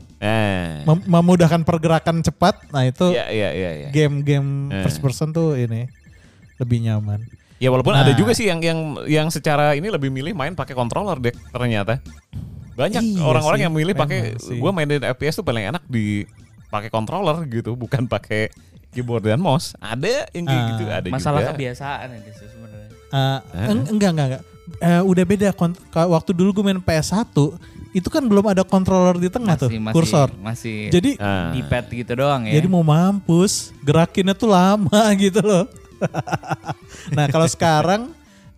mem- 0.82 1.06
memudahkan 1.06 1.62
pergerakan 1.62 2.22
cepat. 2.22 2.58
Nah, 2.70 2.86
itu 2.86 3.10
Iya 3.10 3.25
iya 3.27 3.50
iya 3.51 3.72
iya. 3.75 3.89
game-game 3.89 4.72
Eh. 4.72 4.82
first 4.82 4.98
person 4.98 5.30
tuh 5.30 5.53
ini 5.53 5.86
lebih 6.58 6.80
nyaman. 6.80 7.22
Ya 7.62 7.70
walaupun 7.70 7.94
Nah. 7.94 8.01
ada 8.01 8.12
juga 8.12 8.34
sih 8.34 8.50
yang 8.50 8.58
yang 8.58 8.80
yang 9.06 9.27
secara 9.30 9.77
ini 9.77 9.86
lebih 9.88 10.10
milih 10.10 10.34
main 10.34 10.51
pakai 10.51 10.74
controller 10.74 11.22
deh 11.22 11.36
ternyata. 11.48 12.01
Banyak 12.74 13.03
Iya 13.06 13.22
orang-orang 13.22 13.60
sih, 13.60 13.65
yang 13.70 13.74
milih 13.74 13.94
pakai 13.94 14.20
gua 14.58 14.72
mainin 14.72 14.98
FPS 15.00 15.38
tuh 15.38 15.46
paling 15.46 15.70
enak 15.70 15.86
di 15.86 16.25
pakai 16.68 16.89
controller 16.89 17.38
gitu, 17.46 17.75
bukan 17.75 18.08
pakai 18.08 18.50
keyboard 18.89 19.22
dan 19.24 19.38
mouse. 19.38 19.77
Ada 19.77 20.25
yang 20.32 20.44
kayak 20.44 20.58
Ah, 20.58 20.70
gitu, 20.72 20.84
ada 20.89 21.08
Masalah 21.08 21.39
juga. 21.39 21.51
kebiasaan 21.53 22.08
ini 22.12 22.32
sih 22.34 22.48
sebenarnya. 22.50 22.89
Uh, 23.12 23.39
eng- 23.70 23.89
enggak 23.91 24.10
enggak 24.10 24.27
enggak. 24.27 24.44
Eh, 24.80 25.01
udah 25.03 25.24
beda 25.24 25.48
waktu 26.08 26.32
dulu 26.32 26.50
gue 26.51 26.63
main 26.63 26.80
PS1 26.80 27.27
itu 27.91 28.08
kan 28.08 28.24
belum 28.24 28.46
ada 28.48 28.63
controller 28.63 29.20
di 29.20 29.27
tengah 29.27 29.60
tuh 29.60 29.68
Masih 29.68 29.84
masih 29.84 29.94
kursor. 29.94 30.30
masih 30.34 30.77
Jadi 30.89 31.20
Ah. 31.20 31.51
di 31.51 31.60
pad 31.62 31.86
gitu 31.86 32.15
doang 32.15 32.48
ya. 32.48 32.56
jadi 32.56 32.65
mau 32.65 32.82
mampus, 32.82 33.75
gerakinnya 33.82 34.32
tuh 34.32 34.48
lama 34.48 34.88
gitu 35.20 35.44
loh. 35.44 35.68
nah, 37.17 37.25
kalau 37.27 37.46
sekarang 37.46 38.12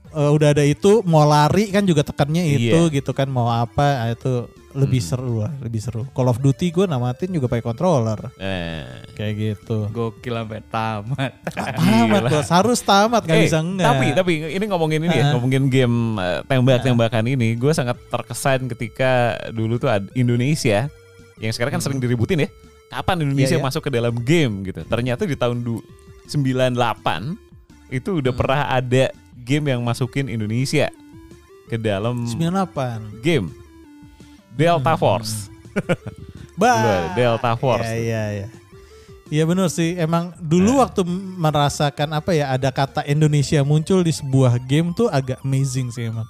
eh, 0.10 0.32
udah 0.32 0.54
ada 0.54 0.64
itu 0.64 1.02
mau 1.04 1.24
lari 1.24 1.70
kan 1.70 1.84
juga 1.84 2.02
tekannya 2.02 2.44
itu 2.54 2.80
Iya. 2.90 2.94
gitu 2.94 3.12
kan 3.12 3.28
mau 3.28 3.48
apa 3.48 4.04
ah, 4.04 4.10
itu 4.10 4.46
lebih 4.74 5.06
seru 5.06 5.46
lah, 5.46 5.54
lebih 5.62 5.78
seru. 5.78 6.02
Call 6.18 6.26
of 6.26 6.42
Duty 6.42 6.74
gue 6.74 6.90
namatin 6.90 7.30
juga 7.30 7.46
pakai 7.46 7.62
controller 7.62 8.18
Eh. 8.36 9.06
kayak 9.14 9.34
gitu. 9.38 9.86
Gokil 9.94 10.34
sampai 10.34 10.66
tamat. 10.66 11.32
Tamat 11.78 12.24
bos, 12.26 12.50
harus 12.50 12.80
tamat 12.82 13.22
gak 13.22 13.38
Eh, 13.38 13.46
bisa 13.46 13.62
enggak. 13.62 13.86
Tapi 13.86 14.06
tapi 14.18 14.32
ini 14.50 14.66
ngomongin 14.66 15.06
ini 15.06 15.14
ya, 15.14 15.30
Ah. 15.30 15.32
ngomongin 15.38 15.70
game 15.70 16.18
eh, 16.18 16.42
tembak-tembakan 16.50 17.26
ini, 17.30 17.54
gue 17.54 17.70
sangat 17.70 18.02
terkesan 18.10 18.66
ketika 18.66 19.38
dulu 19.54 19.78
tuh 19.78 19.94
Indonesia 20.18 20.90
yang 21.38 21.54
sekarang 21.54 21.78
kan 21.78 21.82
sering 21.86 22.02
diributin 22.02 22.42
ya. 22.42 22.50
Kapan 22.90 23.26
Indonesia 23.26 23.54
Hmm. 23.54 23.54
Iya, 23.54 23.62
iya. 23.62 23.68
masuk 23.70 23.82
ke 23.86 23.92
dalam 23.94 24.16
game 24.22 24.54
gitu? 24.66 24.82
Ternyata 24.86 25.26
di 25.26 25.38
tahun 25.38 25.62
du- 25.62 25.86
98 26.28 27.36
itu 27.90 28.10
Hmm. 28.10 28.20
udah 28.24 28.34
pernah 28.34 28.62
ada 28.68 29.12
game 29.38 29.70
yang 29.70 29.82
masukin 29.82 30.28
Indonesia 30.28 30.90
ke 31.68 31.76
dalam 31.76 32.24
98. 32.26 33.22
game 33.22 33.48
Delta 34.54 34.94
Force. 34.96 35.50
Bah. 36.54 37.10
Delta 37.18 37.58
Force. 37.58 37.90
Iya 37.90 37.98
iya 37.98 38.24
iya. 38.30 38.48
Iya 39.34 39.44
benar 39.50 39.74
sih. 39.74 39.98
Emang 39.98 40.30
dulu 40.38 40.78
Nah. 40.78 40.86
waktu 40.86 41.02
merasakan 41.34 42.14
apa 42.14 42.38
ya 42.38 42.54
ada 42.54 42.70
kata 42.70 43.02
Indonesia 43.10 43.58
muncul 43.66 44.06
di 44.06 44.14
sebuah 44.14 44.62
game 44.62 44.94
tuh 44.94 45.10
agak 45.10 45.42
amazing 45.42 45.90
sih 45.90 46.14
emang. 46.14 46.30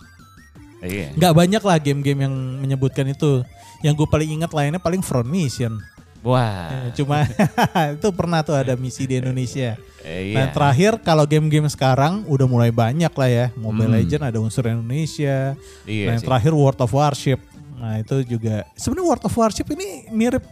Iya. 0.80 1.12
Nggak 1.16 1.34
banyak 1.36 1.64
lah 1.64 1.78
game-game 1.80 2.24
yang 2.24 2.36
menyebutkan 2.60 3.04
itu. 3.08 3.44
Yang 3.84 4.04
gue 4.04 4.08
paling 4.08 4.30
ingat 4.40 4.52
lainnya 4.56 4.80
paling 4.80 5.04
Front 5.04 5.28
Mission. 5.28 5.76
Wah. 6.24 6.72
Eh, 6.88 6.96
Cuma 6.96 7.28
itu 7.96 8.08
pernah 8.10 8.40
tuh 8.42 8.56
ada 8.56 8.74
misi 8.74 9.04
di 9.04 9.16
Indonesia. 9.16 9.76
Eh, 10.00 10.32
Nah 10.32 10.48
iya. 10.48 10.52
terakhir 10.52 11.00
kalau 11.00 11.24
game-game 11.24 11.68
sekarang 11.68 12.24
udah 12.26 12.44
mulai 12.44 12.72
banyak 12.72 13.12
lah 13.12 13.30
ya. 13.30 13.46
Mobile 13.54 13.88
Hmm. 13.88 13.98
Legend 13.98 14.24
ada 14.26 14.38
unsur 14.38 14.64
Indonesia. 14.66 15.56
Iya 15.84 16.04
nah 16.04 16.10
yang 16.10 16.20
sih. 16.20 16.26
terakhir 16.26 16.52
World 16.52 16.80
of 16.80 16.92
Warship. 16.92 17.40
Nah 17.76 18.00
itu 18.00 18.16
juga 18.26 18.64
sebenarnya 18.74 19.08
World 19.10 19.26
of 19.26 19.34
Warship 19.34 19.68
ini 19.70 19.88
mirip 20.10 20.44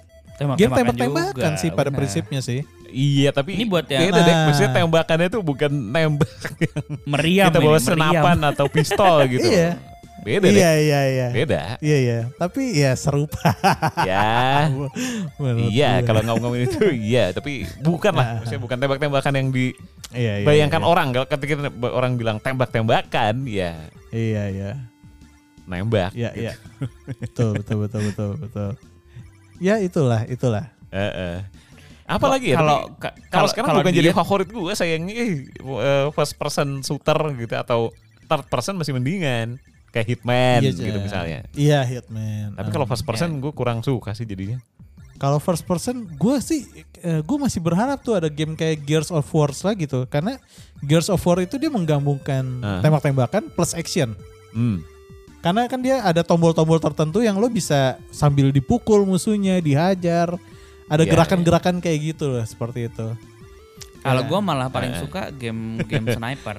game 0.54 0.68
tembak-tembakan 0.70 1.54
sih 1.56 1.70
pada 1.70 1.88
prinsipnya 1.90 2.40
sih. 2.40 2.64
Iya 2.88 3.32
tapi 3.32 3.56
Ini 3.56 3.64
buat 3.66 3.88
yang- 3.88 4.04
beda 4.06 4.20
deh. 4.20 4.34
Nah. 4.34 4.44
Maksudnya 4.46 4.72
tembakannya 4.74 5.28
tuh 5.30 5.40
bukan 5.42 5.72
nembak 5.72 6.28
Meriam 7.06 7.48
kita 7.48 7.58
ini, 7.58 7.64
bawa 7.64 7.72
meriam. 7.74 7.88
senapan 7.88 8.38
atau 8.46 8.66
pistol 8.68 9.16
gitu. 9.30 9.48
Iya. 9.48 9.80
Beda 10.22 10.46
deh. 10.46 10.54
Iya 10.54 10.72
iya 10.78 11.00
iya. 11.08 11.28
Beda. 11.34 11.62
Iya 11.82 11.98
iya. 11.98 12.20
Tapi 12.36 12.62
ya 12.74 12.94
serupa. 12.94 13.58
ya. 14.06 14.70
Menurut 15.42 15.68
iya 15.68 16.02
kalau 16.02 16.22
ngomongin 16.24 16.70
itu 16.70 16.78
iya 16.94 17.34
tapi 17.34 17.66
bukan 17.82 18.14
lah. 18.14 18.40
Maksudnya 18.40 18.62
bukan 18.62 18.78
tembak-tembakan 18.78 19.34
yang 19.34 19.48
Iya, 19.52 19.74
iya, 20.14 20.34
dibayangkan 20.44 20.82
iya. 20.82 20.88
orang. 20.88 21.08
Kalau 21.10 21.28
ketika 21.28 21.54
orang 21.90 22.12
bilang 22.16 22.38
tembak-tembakan 22.38 23.48
ya 23.48 23.82
Iya 24.12 24.44
iya. 24.50 24.72
nembak. 25.66 26.12
Iya 26.14 26.30
iya. 26.38 26.54
betul 27.18 27.58
betul 27.58 27.78
betul 27.88 28.02
betul 28.08 28.30
betul. 28.38 28.70
Ya 29.58 29.78
itulah 29.78 30.22
itulah. 30.26 30.70
Heeh. 30.92 31.42
Apa 32.06 32.28
lagi 32.28 32.52
ya? 32.52 32.60
Kalau- 32.60 32.92
kalau 33.32 33.48
sekarang 33.48 33.68
kalau 33.72 33.82
bukan 33.82 33.96
jadi 33.96 34.12
dia- 34.12 34.18
favorit 34.18 34.50
gue 34.52 34.74
sayangnya 34.76 35.16
eh, 35.16 36.06
first 36.12 36.36
person 36.36 36.84
shooter 36.84 37.16
gitu 37.40 37.56
atau 37.56 37.90
third 38.28 38.46
person 38.52 38.76
masih 38.76 38.92
mendingan 38.92 39.56
kayak 39.92 40.08
Hitman 40.10 40.60
Iya, 40.62 40.72
gitu 40.72 41.00
misalnya. 41.00 41.40
Iya 41.52 41.80
Hitman. 41.84 42.56
Tapi 42.56 42.70
kalau 42.70 42.86
first 42.86 43.04
person 43.04 43.38
gue 43.38 43.52
kurang 43.52 43.80
suka 43.80 44.12
sih 44.12 44.24
jadinya. 44.24 44.58
Kalau 45.16 45.38
first 45.38 45.62
person, 45.64 46.10
gue 46.10 46.36
sih, 46.42 46.66
gue 46.98 47.38
masih 47.38 47.62
berharap 47.62 48.02
tuh 48.02 48.18
ada 48.18 48.26
game 48.26 48.58
kayak 48.58 48.82
Gears 48.82 49.14
of 49.14 49.30
War 49.30 49.54
lah 49.54 49.78
gitu, 49.78 50.10
karena 50.10 50.42
Gears 50.82 51.14
of 51.14 51.22
War 51.22 51.38
itu 51.40 51.62
dia 51.62 51.70
menggabungkan 51.70 52.42
Ah. 52.58 52.82
tembak-tembakan 52.82 53.54
plus 53.54 53.78
action. 53.78 54.18
Hmm. 54.50 54.82
Karena 55.40 55.70
kan 55.70 55.78
dia 55.78 56.02
ada 56.02 56.22
tombol-tombol 56.22 56.78
tertentu 56.78 57.22
yang 57.22 57.38
lo 57.38 57.50
bisa 57.50 58.02
sambil 58.10 58.50
dipukul 58.50 59.06
musuhnya, 59.06 59.58
dihajar, 59.58 60.34
ada 60.86 61.04
Iya, 61.06 61.12
gerakan-gerakan 61.14 61.78
kayak 61.80 62.18
gitu 62.18 62.26
loh, 62.28 62.42
seperti 62.42 62.90
itu. 62.90 63.14
Kalau 64.02 64.22
Ya. 64.22 64.28
gue 64.28 64.40
malah 64.42 64.74
paling 64.74 64.98
Eh. 64.98 65.00
suka 65.00 65.30
game 65.30 65.86
game 65.86 66.10
sniper. 66.18 66.58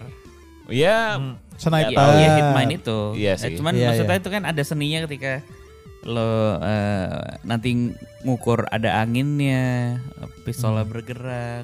Ya, 0.70 1.18
Hmm, 1.18 1.34
Sniper. 1.62 1.94
Iya, 1.94 2.18
iya 2.18 2.28
Hitman 2.36 2.68
itu. 2.68 2.98
Iya 3.14 3.32
Eh, 3.32 3.38
sih. 3.38 3.54
cuman 3.54 3.72
Iya, 3.72 3.86
maksudnya 3.88 4.12
iya. 4.12 4.20
itu 4.20 4.30
kan 4.30 4.42
ada 4.42 4.62
seninya 4.62 4.98
ketika 5.06 5.32
lo 6.02 6.58
eh, 6.58 7.38
nanti 7.42 7.94
ngukur 8.20 8.66
ada 8.66 8.98
anginnya, 8.98 10.02
pistolnya 10.42 10.82
bergerak. 10.82 11.62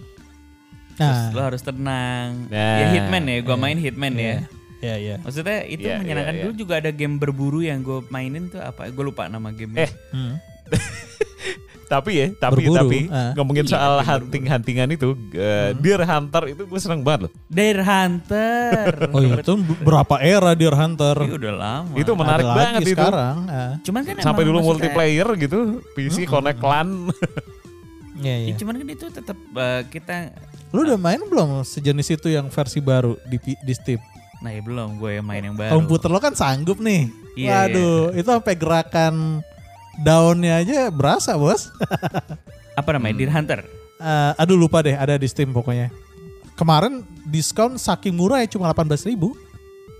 Terus 0.94 1.18
Nah, 1.20 1.30
lo 1.30 1.40
harus 1.44 1.62
tenang. 1.62 2.46
Nah, 2.46 2.78
ya 2.78 2.86
Hitman 2.92 3.22
ya, 3.24 3.38
gua 3.40 3.56
main 3.56 3.74
Hitman 3.74 4.14
ya. 4.14 4.46
ya 4.78 4.94
ya. 4.94 5.16
Maksudnya 5.18 5.62
itu 5.64 5.82
Iya, 5.84 5.98
menyenangkan 5.98 6.32
iya, 6.32 6.38
iya. 6.38 6.44
dulu 6.46 6.54
juga 6.56 6.74
ada 6.78 6.90
game 6.90 7.18
berburu 7.18 7.60
yang 7.60 7.82
gue 7.82 7.98
mainin 8.08 8.46
tuh 8.46 8.58
apa? 8.58 8.86
Gue 8.88 9.04
lupa 9.04 9.26
nama 9.26 9.50
game. 9.50 9.74
Eh, 9.74 9.90
Hmm. 10.10 10.38
tapi 11.88 12.10
ya, 12.14 12.26
tapi 12.36 12.62
Berburu, 12.62 12.76
tapi 12.76 12.98
ah. 13.08 13.32
ngomongin 13.34 13.64
Iya, 13.64 13.72
soal 13.72 13.92
berburu. 13.96 14.08
hunting-huntingan 14.28 14.88
itu, 14.92 15.08
eh, 15.32 15.72
Deer 15.74 16.04
Hunter 16.04 16.42
itu 16.46 16.62
gue 16.62 16.78
seneng 16.78 17.00
banget 17.00 17.26
loh. 17.26 17.32
Deer 17.48 17.80
Hunter. 17.80 18.84
Oh 19.16 19.20
iya, 19.20 19.40
itu 19.40 19.52
berapa 19.80 20.14
era 20.20 20.52
Deer 20.52 20.72
Hunter? 20.72 21.16
Iya, 21.18 21.34
udah 21.34 21.54
lama. 21.54 21.92
Itu 21.96 22.12
menarik 22.12 22.44
Ada 22.44 22.52
lagi 22.52 22.60
banget 22.60 22.80
itu. 22.84 22.92
sekarang. 22.92 23.36
ah. 23.48 23.72
Cuman 23.80 24.00
kan 24.04 24.14
Sampai 24.20 24.42
dulu 24.44 24.58
multiplayer 24.62 25.28
gitu, 25.34 25.58
PC 25.92 26.22
connect 26.24 26.60
LAN. 26.60 26.88
Iya, 28.18 28.34
Ya, 28.34 28.50
iya. 28.50 28.54
cuman 28.58 28.74
kan 28.74 28.88
itu 28.90 29.06
tetap 29.08 29.38
eh, 29.38 29.82
kita 29.86 30.34
Lu 30.74 30.82
udah 30.82 30.98
main 30.98 31.22
belum 31.22 31.62
sejenis 31.62 32.18
itu 32.18 32.28
yang 32.28 32.50
versi 32.50 32.82
baru 32.82 33.14
di, 33.24 33.38
di 33.38 33.72
Steam? 33.72 34.02
Nah 34.38 34.50
ya 34.50 34.58
belum 34.58 34.98
gue 34.98 35.18
yang 35.18 35.26
main 35.26 35.38
yang 35.40 35.54
baru. 35.54 35.70
Komputer 35.72 36.10
lo 36.10 36.18
kan 36.18 36.34
sanggup 36.34 36.78
nih. 36.78 37.06
Iya, 37.34 37.70
Waduh, 37.70 38.10
itu 38.12 38.26
sampai 38.26 38.54
gerakan 38.54 39.14
daunnya 39.98 40.58
aja 40.58 40.88
berasa, 40.88 41.34
Bos. 41.34 41.68
Apa 42.74 42.94
namanya? 42.94 43.12
Hmm. 43.12 43.20
Deer 43.20 43.32
Hunter. 43.32 43.60
Eh, 43.98 44.32
aduh 44.36 44.54
lupa 44.54 44.78
deh, 44.78 44.94
ada 44.94 45.14
di 45.14 45.26
Steam 45.26 45.50
pokoknya. 45.50 45.90
kemarin 46.54 47.02
diskon 47.24 47.74
saking 47.76 48.10
murah 48.12 48.42
ya 48.42 48.50
cuma 48.50 48.66
18.000 48.68 49.06
ribu 49.08 49.30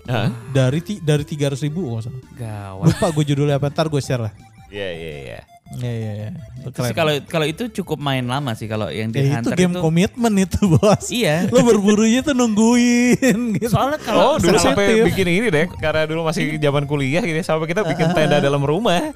Hah? 0.04 0.26
dari 0.50 0.82
ti- 0.82 0.98
dari 0.98 1.22
300 1.22 1.54
ribu 1.62 1.86
oh, 1.86 1.94
nggak 1.94 2.10
salah. 2.10 2.22
Gawat. 2.34 2.84
lupa 2.90 3.06
gue 3.14 3.24
judulnya 3.24 3.56
apa 3.56 3.70
ntar 3.70 3.86
gue 3.86 3.98
share 3.98 4.18
lah 4.20 4.34
Iya 4.66 4.88
iya 4.90 5.12
iya. 5.22 5.40
Iya 5.70 5.92
iya 5.94 6.12
iya. 6.12 6.28
Itu 6.60 6.74
kalau 6.92 7.14
kalau 7.24 7.46
itu 7.46 7.70
cukup 7.72 7.96
main 7.98 8.20
lama 8.20 8.52
sih 8.52 8.66
kalau 8.66 8.90
yang 8.90 9.08
di 9.08 9.22
Ya, 9.22 9.38
itu 9.38 9.48
Hunter 9.48 9.54
game 9.54 9.72
itu. 9.72 9.80
komitmen 9.80 10.32
itu 10.36 10.60
bos. 10.66 11.06
Iya. 11.08 11.46
Lo 11.46 11.62
berburunya 11.62 12.20
tuh 12.20 12.34
nungguin 12.34 13.38
gitu. 13.54 13.70
Soalnya 13.70 13.96
Oh 13.96 14.04
kalau 14.04 14.22
dulu 14.36 14.58
sensitif. 14.58 14.66
sampai 14.66 15.06
bikin 15.06 15.26
ini 15.30 15.46
deh, 15.46 15.66
karena 15.74 16.04
dulu 16.04 16.26
masih 16.26 16.58
zaman 16.58 16.84
kuliah 16.84 17.22
gitu, 17.22 17.38
sampai 17.40 17.64
kita 17.66 17.80
bikin 17.82 18.12
tenda 18.12 18.40
dalam 18.40 18.60
rumah. 18.60 19.14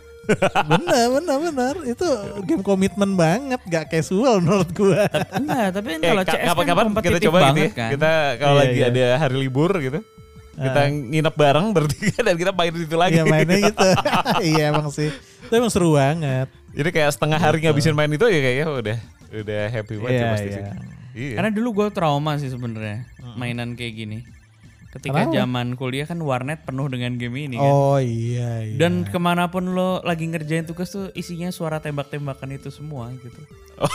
Bener 0.65 1.07
bener 1.13 1.37
bener 1.43 1.75
itu 1.85 2.09
game 2.43 2.63
komitmen 2.63 3.13
banget, 3.13 3.61
gak 3.65 3.91
casual 3.91 4.39
menurut 4.39 4.71
gua. 4.71 5.05
enggak, 5.31 5.67
tapi 5.73 5.87
kan 5.89 5.99
Eh, 5.99 6.09
kalau 6.09 6.23
ka- 6.23 6.31
CS 6.31 6.39
kan 6.39 6.47
kapan-kapan 6.49 6.83
kita 6.83 6.91
kompetitif 6.93 7.23
coba 7.25 7.39
gitu 7.43 7.59
ya. 7.59 7.71
kan. 7.73 7.91
Kita 7.91 8.11
kalau 8.37 8.55
Iya, 8.55 8.61
lagi 8.61 8.79
iya. 8.79 8.87
ada 8.89 9.05
hari 9.19 9.37
libur 9.37 9.71
gitu, 9.77 9.99
kita 10.55 10.81
nginep 10.89 11.35
bareng 11.35 11.67
bertiga 11.71 12.19
dan 12.27 12.35
kita 12.37 12.51
main 12.53 12.71
di 12.71 12.81
situ 12.81 12.97
lagi. 12.97 13.15
Iya 13.15 13.25
mainnya 13.25 13.59
gitu. 13.69 13.89
iya 14.51 14.63
emang 14.69 14.89
sih. 14.89 15.11
Itu 15.43 15.53
emang 15.53 15.71
seru 15.71 15.91
banget. 15.93 16.47
Jadi 16.73 16.89
kayak 16.91 17.11
setengah 17.11 17.37
hari 17.37 17.59
ngabisin 17.61 17.93
main 17.93 18.09
itu 18.09 18.25
ya 18.25 18.41
kayaknya 18.41 18.67
udah 18.71 18.99
udah 19.33 19.63
happy 19.69 19.95
banget 19.99 20.13
Iya, 20.15 20.27
pasti 20.31 20.47
iya. 20.47 20.55
sih. 20.55 20.65
Iya. 21.13 21.35
Karena 21.37 21.51
dulu 21.51 21.69
gue 21.75 21.87
trauma 21.91 22.33
sih 22.37 22.49
sebenarnya 22.49 23.05
mainan 23.35 23.75
kayak 23.75 23.95
gini. 23.95 24.19
Ketika 24.93 25.25
Kenapa? 25.25 25.33
zaman 25.35 25.67
kuliah 25.73 26.05
kan 26.05 26.21
warnet 26.21 26.63
penuh 26.63 26.85
dengan 26.87 27.17
game 27.17 27.49
ini 27.49 27.57
kan. 27.57 27.65
Oh 27.67 27.97
iya 27.97 28.61
iya. 28.63 28.77
Dan 28.77 29.09
ke 29.09 29.17
mana 29.17 29.49
pun 29.49 29.65
lo 29.67 30.05
lagi 30.05 30.29
ngerjain 30.29 30.63
tugas 30.63 30.93
tuh 30.93 31.09
isinya 31.13 31.49
suara 31.49 31.81
tembak-tembakan 31.81 32.53
itu 32.53 32.69
semua 32.69 33.09
gitu. 33.15 33.41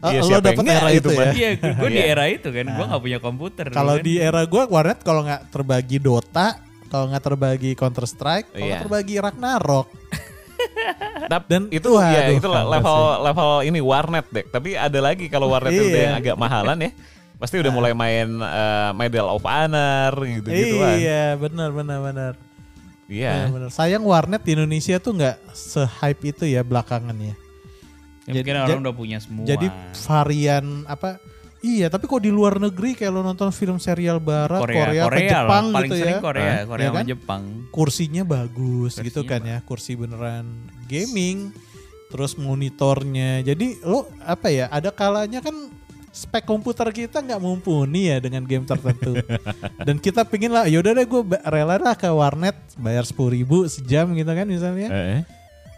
Oh, 0.00 0.10
Iya, 0.10 0.22
lo 0.24 0.38
dapet 0.40 0.64
era 0.64 0.90
itu, 0.90 1.10
itu 1.10 1.12
ya. 1.12 1.30
Iya, 1.30 1.50
gue 1.74 1.88
di 1.90 2.00
Iya. 2.00 2.06
era 2.08 2.24
itu 2.26 2.48
kan, 2.48 2.64
gue 2.64 2.84
nggak 2.86 3.02
punya 3.02 3.18
komputer. 3.18 3.64
Kalau 3.68 3.98
kan. 3.98 4.06
di 4.06 4.14
era 4.16 4.42
gua 4.46 4.64
warnet 4.64 4.98
kalau 5.00 5.22
nggak 5.22 5.50
terbagi 5.50 5.98
Dota, 5.98 6.58
kalau 6.86 7.10
nggak 7.10 7.22
terbagi 7.22 7.70
Counter 7.74 8.06
Strike, 8.06 8.48
kalau 8.48 8.58
Iya. 8.58 8.66
nggak 8.72 8.82
terbagi 8.82 9.14
Ragnarok. 9.18 9.86
Tapi 11.30 11.46
Dan 11.46 11.62
itu 11.68 11.88
wah, 11.90 12.08
ya 12.08 12.20
aduh, 12.24 12.38
itu 12.38 12.48
level 12.48 12.96
sih? 12.96 13.18
level 13.26 13.50
ini 13.66 13.80
warnet 13.82 14.26
deh. 14.30 14.44
Tapi 14.48 14.68
ada 14.74 14.98
lagi 14.98 15.26
kalau 15.28 15.50
warnet 15.50 15.70
itu 15.70 15.84
udah 15.84 15.92
Iya. 15.92 16.06
yang 16.08 16.16
agak 16.16 16.36
mahalan 16.38 16.78
ya. 16.80 16.90
Pasti 17.38 17.54
udah 17.62 17.70
mulai 17.70 17.94
main 17.94 18.28
eh, 18.28 18.90
Medal 18.98 19.30
of 19.30 19.46
Honor 19.46 20.10
gitu-gituan. 20.26 20.98
Iya, 20.98 21.38
benar 21.38 21.70
benar 21.70 21.98
benar. 22.02 22.32
Iya. 23.06 23.46
Benar, 23.48 23.50
benar. 23.54 23.70
Sayang 23.70 24.02
warnet 24.02 24.42
di 24.42 24.58
Indonesia 24.58 24.98
tuh 24.98 25.14
nggak 25.16 25.54
se-hype 25.54 26.22
itu 26.34 26.44
ya 26.50 26.66
belakangan 26.66 27.14
ya. 27.14 27.34
Ya, 28.28 28.32
mungkin 28.36 28.52
jadi- 28.52 28.66
orang 28.68 28.82
udah 28.84 28.96
punya 28.98 29.18
semua. 29.22 29.46
Jadi 29.46 29.66
varian 30.04 30.84
apa? 30.84 31.16
Iya, 31.58 31.90
tapi 31.90 32.06
kok 32.06 32.22
di 32.22 32.30
luar 32.30 32.62
negeri 32.62 32.94
kayak 32.94 33.10
lo 33.10 33.26
nonton 33.26 33.50
film 33.50 33.82
serial 33.82 34.22
barat, 34.22 34.62
Korea, 34.62 34.78
Korea, 34.78 35.02
Korea 35.10 35.30
Jepang 35.42 35.64
loh. 35.66 35.74
paling 35.74 35.90
gitu 35.90 35.96
sering 35.98 36.14
ya. 36.14 36.22
Korea? 36.22 36.52
Korea 36.62 36.86
sama 36.86 36.94
kan? 36.94 37.04
Jepang. 37.10 37.42
Kursinya 37.74 38.22
bagus 38.22 38.92
gitu 38.94 39.26
Kursinya 39.26 39.30
kan 39.30 39.40
ya, 39.42 39.58
kursi 39.66 39.92
beneran 39.98 40.46
gaming. 40.86 41.50
Terus 42.08 42.38
monitornya. 42.38 43.42
Jadi 43.42 43.82
lo 43.82 44.06
apa 44.22 44.48
ya? 44.54 44.70
Ada 44.70 44.94
kalanya 44.94 45.42
kan 45.42 45.56
spek 46.10 46.44
komputer 46.44 46.88
kita 46.90 47.22
nggak 47.22 47.40
mumpuni 47.40 48.10
ya 48.10 48.18
dengan 48.18 48.42
game 48.44 48.64
tertentu. 48.64 49.18
Dan 49.82 50.00
kita 50.02 50.24
pingin 50.26 50.52
lah, 50.52 50.66
yaudah 50.66 50.92
deh 50.96 51.06
gue 51.06 51.22
rela 51.46 51.78
lah 51.78 51.94
ke 51.94 52.08
warnet 52.10 52.56
bayar 52.76 53.06
sepuluh 53.06 53.36
ribu 53.36 53.64
sejam 53.70 54.10
gitu 54.16 54.28
kan 54.28 54.46
misalnya. 54.48 54.88
Eh. 54.90 55.20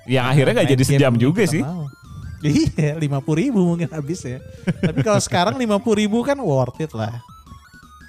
Yang 0.08 0.26
akhirnya 0.32 0.52
nggak 0.60 0.70
jadi 0.75 0.84
sejam 0.84 1.12
juga 1.20 1.42
sih. 1.46 1.62
mau. 1.62 1.87
Iya, 2.40 2.96
lima 2.96 3.20
puluh 3.20 3.44
ribu 3.44 3.60
mungkin 3.60 3.84
habis 3.92 4.25
ya. 4.25 4.40
Tapi 4.64 5.04
kalau 5.04 5.20
sekarang 5.20 5.60
lima 5.60 5.76
puluh 5.76 6.04
ribu 6.04 6.25
kan 6.25 6.40
worth 6.40 6.80
it 6.80 6.92
lah. 6.96 7.20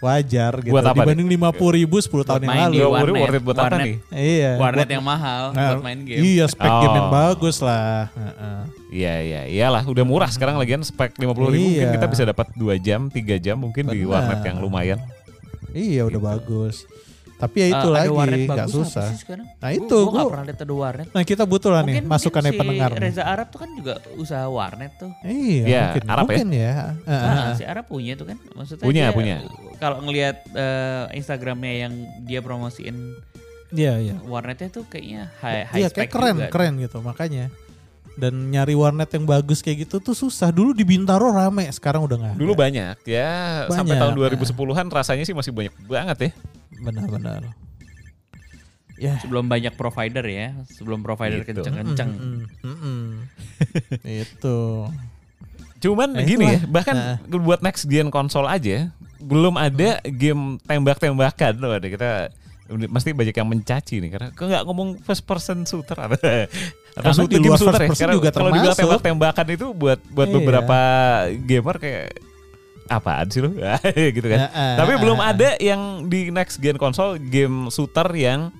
Wajar 0.01 0.53
gitu. 0.59 0.73
Buat 0.73 0.85
apa 0.87 0.97
Dibanding 0.97 1.29
lima 1.29 1.49
puluh 1.51 1.77
ribu 1.77 2.01
sepuluh 2.01 2.25
tahun 2.25 2.41
yang 2.41 2.49
main 2.49 2.61
lalu. 2.65 2.73
di 2.73 2.79
Dua 2.79 2.89
warnet. 2.89 3.01
puluh 3.05 3.15
worth 3.15 3.37
it 3.37 3.43
buat 3.43 3.57
apa 3.59 3.75
nih? 3.77 3.95
Iya. 4.09 4.51
Warnet 4.57 4.79
buat- 4.81 4.91
yang 4.91 5.05
mahal 5.05 5.43
Nah, 5.51 5.69
buat 5.71 5.83
main 5.83 5.99
game. 6.01 6.19
Iya, 6.19 6.45
spek 6.47 6.73
game 6.75 6.95
yang 6.95 7.07
Oh. 7.07 7.13
bagus 7.13 7.57
lah. 7.59 8.09
Heeh. 8.11 8.59
Iya 8.91 9.13
iya 9.21 9.41
iyalah 9.47 9.83
udah 9.85 10.03
murah 10.03 10.27
sekarang 10.27 10.57
lagian 10.57 10.81
spek 10.81 11.15
50 11.15 11.47
ribu 11.47 11.63
mungkin 11.69 11.85
Iya. 11.85 11.93
kita 11.95 12.07
bisa 12.09 12.23
dapat 12.25 12.47
2 12.53 12.75
jam 12.75 13.07
3 13.07 13.37
jam 13.37 13.55
mungkin 13.55 13.87
di 13.87 14.01
Benar. 14.01 14.09
warnet 14.11 14.41
yang 14.43 14.57
lumayan. 14.57 14.99
Iya, 15.71 16.03
udah 16.03 16.17
Gitu. 16.17 16.27
bagus. 16.27 16.75
Tapi 17.41 17.57
ya 17.57 17.67
itu 17.67 17.75
Eh, 17.75 17.81
ada 17.81 17.89
lagi, 17.97 18.09
warnet 18.11 18.39
nggak 18.39 18.49
bagus 18.55 18.69
apa 18.71 18.81
susah. 18.85 19.05
sih 19.07 19.17
sekarang? 19.17 19.45
Nah, 19.51 19.57
Gua- 19.65 19.75
itu, 19.75 19.97
gua 19.97 20.05
nggak 20.05 20.13
gua- 20.15 20.31
pernah 20.31 20.45
lihat 20.45 20.59
ada 20.61 20.73
warnet. 20.75 21.07
Nah 21.09 21.23
kita 21.23 21.43
butuh 21.43 21.69
lah 21.69 21.81
nih, 21.81 21.87
Mungkin, 21.91 22.05
masukan 22.07 22.31
mungkin 22.37 22.45
nih 22.45 22.59
pendengar. 22.61 22.89
Reza 22.95 23.23
Arab 23.23 23.47
tuh 23.49 23.59
kan 23.59 23.69
juga 23.73 23.93
usaha 24.15 24.45
warnet 24.45 24.91
tuh. 24.95 25.11
Iya, 25.21 25.63
Iya, 25.63 25.81
mungkin, 25.83 26.03
Arab 26.07 26.21
ya? 26.21 26.29
mungkin 26.29 26.49
ya. 26.51 26.73
Heeh. 27.01 27.25
Nah, 27.25 27.53
si 27.53 27.63
Arab 27.63 27.85
punya 27.87 28.13
tuh 28.13 28.25
kan. 28.25 28.37
Maksudnya 28.53 28.85
Punya, 28.85 29.03
dia- 29.03 29.15
punya. 29.15 29.35
Kalau 29.75 29.97
ngelihat 29.99 30.35
eh, 30.47 31.03
Instagramnya 31.13 31.73
yang 31.81 31.93
dia 32.21 32.39
promosiin 32.39 33.17
Iya, 33.71 33.93
iya. 33.97 34.15
warnetnya 34.21 34.67
tuh 34.69 34.83
kayaknya 34.85 35.31
high, 35.39 35.63
high 35.65 35.79
Iya 35.79 35.87
spec 35.87 35.97
kayak 35.97 36.11
keren, 36.11 36.35
juga. 36.37 36.49
keren 36.51 36.73
gitu 36.77 36.97
makanya. 36.99 37.47
Dan 38.19 38.51
nyari 38.51 38.75
warnet 38.75 39.07
yang 39.15 39.23
bagus 39.23 39.63
kayak 39.63 39.87
gitu 39.87 40.03
tuh 40.03 40.11
susah. 40.11 40.51
Dulu 40.51 40.75
di 40.75 40.83
Bintaro 40.83 41.31
rame, 41.31 41.65
sekarang 41.71 42.03
udah 42.05 42.17
nggak. 42.19 42.35
Dulu 42.35 42.53
banyak 42.53 42.97
ya 43.07 43.29
sampai 43.71 43.95
Banyak, 43.95 44.01
tahun 44.19 44.37
2010-an 44.43 44.87
rasanya 44.91 45.23
sih 45.23 45.35
masih 45.35 45.51
banyak 45.55 45.73
banget 45.87 46.17
ya. 46.19 46.31
Benar-benar. 46.81 47.41
Ya. 49.01 49.17
Sebelum 49.17 49.49
banyak 49.49 49.73
provider 49.73 50.21
ya, 50.27 50.53
sebelum 50.69 51.01
provider 51.01 51.41
Gitu. 51.41 51.65
kenceng-kenceng. 51.65 52.11
Mm, 52.13 52.43
mm, 52.61 52.77
mm. 52.77 53.09
itu. 54.05 54.59
Cuman 55.81 56.13
Nah, 56.13 56.21
gini 56.21 56.45
ya, 56.45 56.59
bahkan 56.69 57.17
Nah. 57.17 57.17
buat 57.25 57.65
next 57.65 57.89
gen 57.89 58.13
konsol 58.13 58.45
aja 58.45 58.93
belum 59.17 59.57
ada 59.57 60.01
game 60.05 60.57
tembak-tembakan 60.65 61.53
loh 61.57 61.73
ada 61.77 61.87
kita 61.89 62.09
mesti 62.71 63.11
banyak 63.11 63.33
yang 63.33 63.45
mencaci 63.45 63.99
nih 63.99 64.09
karena 64.09 64.27
kok 64.29 64.43
nggak 64.43 64.63
ngomong 64.63 64.89
first 64.99 65.23
person 65.23 65.63
shooter 65.63 65.97
atau 66.05 66.15
atau 66.93 67.11
shooter 67.11 67.35
di 67.35 67.43
game 67.43 67.55
shooter 67.55 67.81
first 67.83 67.95
ya 67.95 68.05
karena 68.05 68.15
juga 68.15 68.29
kalau 68.29 68.49
dibilang 68.49 68.75
tembak-tembakan 68.75 69.45
itu 69.49 69.67
buat 69.71 69.99
buat 70.07 70.27
Iya. 70.27 70.35
beberapa 70.35 70.77
gamer 71.37 71.75
kayak 71.77 72.05
apaan 72.87 73.27
sih 73.27 73.39
lo 73.39 73.51
gitu 74.17 74.27
kan 74.27 74.39
Ya, 74.41 74.49
ah, 74.49 74.75
tapi 74.77 74.91
ah, 74.93 74.99
belum 74.99 75.19
ada 75.19 75.55
yang 75.57 75.81
di 76.05 76.27
next 76.27 76.57
gen 76.57 76.75
konsol 76.75 77.15
game 77.17 77.67
shooter 77.67 78.07
yang 78.11 78.51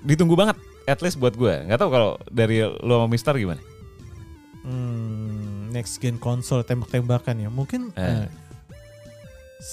ditunggu 0.00 0.32
banget 0.32 0.56
at 0.84 0.98
least 0.98 1.16
buat 1.16 1.32
gue 1.32 1.64
nggak 1.64 1.76
tahu 1.76 1.90
kalau 1.90 2.10
dari 2.26 2.60
lo 2.60 2.96
sama 2.98 3.08
Mister 3.08 3.32
gimana 3.34 3.60
Hmm, 4.62 5.66
next 5.68 5.98
gen 5.98 6.16
konsol 6.16 6.62
tembak-tembakan 6.62 7.34
ya. 7.36 7.50
Mungkin 7.50 7.90
Eh. 7.92 8.06
eh, 8.22 8.26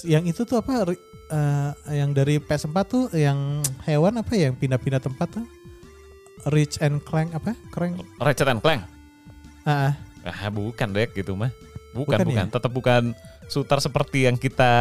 yang 0.04 0.26
itu 0.26 0.42
tuh 0.42 0.58
apa? 0.58 0.82
Eh, 1.30 1.70
yang 1.96 2.12
dari 2.12 2.38
PS4 2.38 2.78
tuh 2.84 3.04
yang 3.14 3.62
hewan 3.84 4.18
apa 4.18 4.34
ya 4.34 4.50
yang 4.50 4.56
pindah-pindah 4.56 5.00
tempat 5.00 5.30
tuh? 5.32 5.46
Rich 6.48 6.80
and 6.80 7.04
Clank 7.04 7.36
apa? 7.36 7.52
Clank. 7.70 8.00
Ratchet 8.18 8.48
and 8.48 8.60
Clank 8.60 8.88
Ah, 9.64 9.92
ah. 9.92 9.94
Ah 10.26 10.50
bukan 10.50 10.90
dek 10.90 11.12
gitu 11.14 11.36
mah. 11.36 11.52
Bukan 11.92 12.16
Bukan 12.16 12.28
bukan, 12.28 12.46
ya? 12.48 12.54
tetap 12.54 12.72
bukan 12.72 13.04
shooter 13.50 13.80
seperti 13.82 14.24
yang 14.24 14.38
kita 14.38 14.72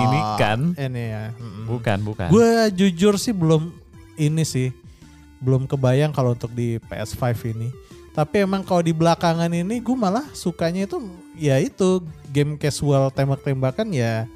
ini 0.00 0.18
Oh, 0.18 0.36
kan. 0.38 0.60
Ini 0.72 1.02
ya. 1.04 1.24
mm-mm. 1.34 1.64
Bukan 1.68 1.98
bukan. 2.02 2.28
Gue 2.30 2.48
jujur 2.72 3.18
sih 3.18 3.34
belum 3.34 3.74
ini 4.14 4.42
sih 4.42 4.70
belum 5.38 5.66
kebayang 5.66 6.14
kalau 6.14 6.32
untuk 6.32 6.54
di 6.54 6.78
PS5 6.86 7.22
ini. 7.50 7.68
Tapi 8.12 8.44
emang 8.44 8.62
kalau 8.62 8.80
di 8.80 8.92
belakangan 8.92 9.48
ini 9.48 9.80
gue 9.80 9.96
malah 9.96 10.24
sukanya 10.32 10.84
itu 10.86 11.00
ya 11.34 11.56
itu 11.58 12.00
game 12.28 12.56
casual 12.56 13.08
tembak-tembakan 13.08 13.88
ya 13.90 14.28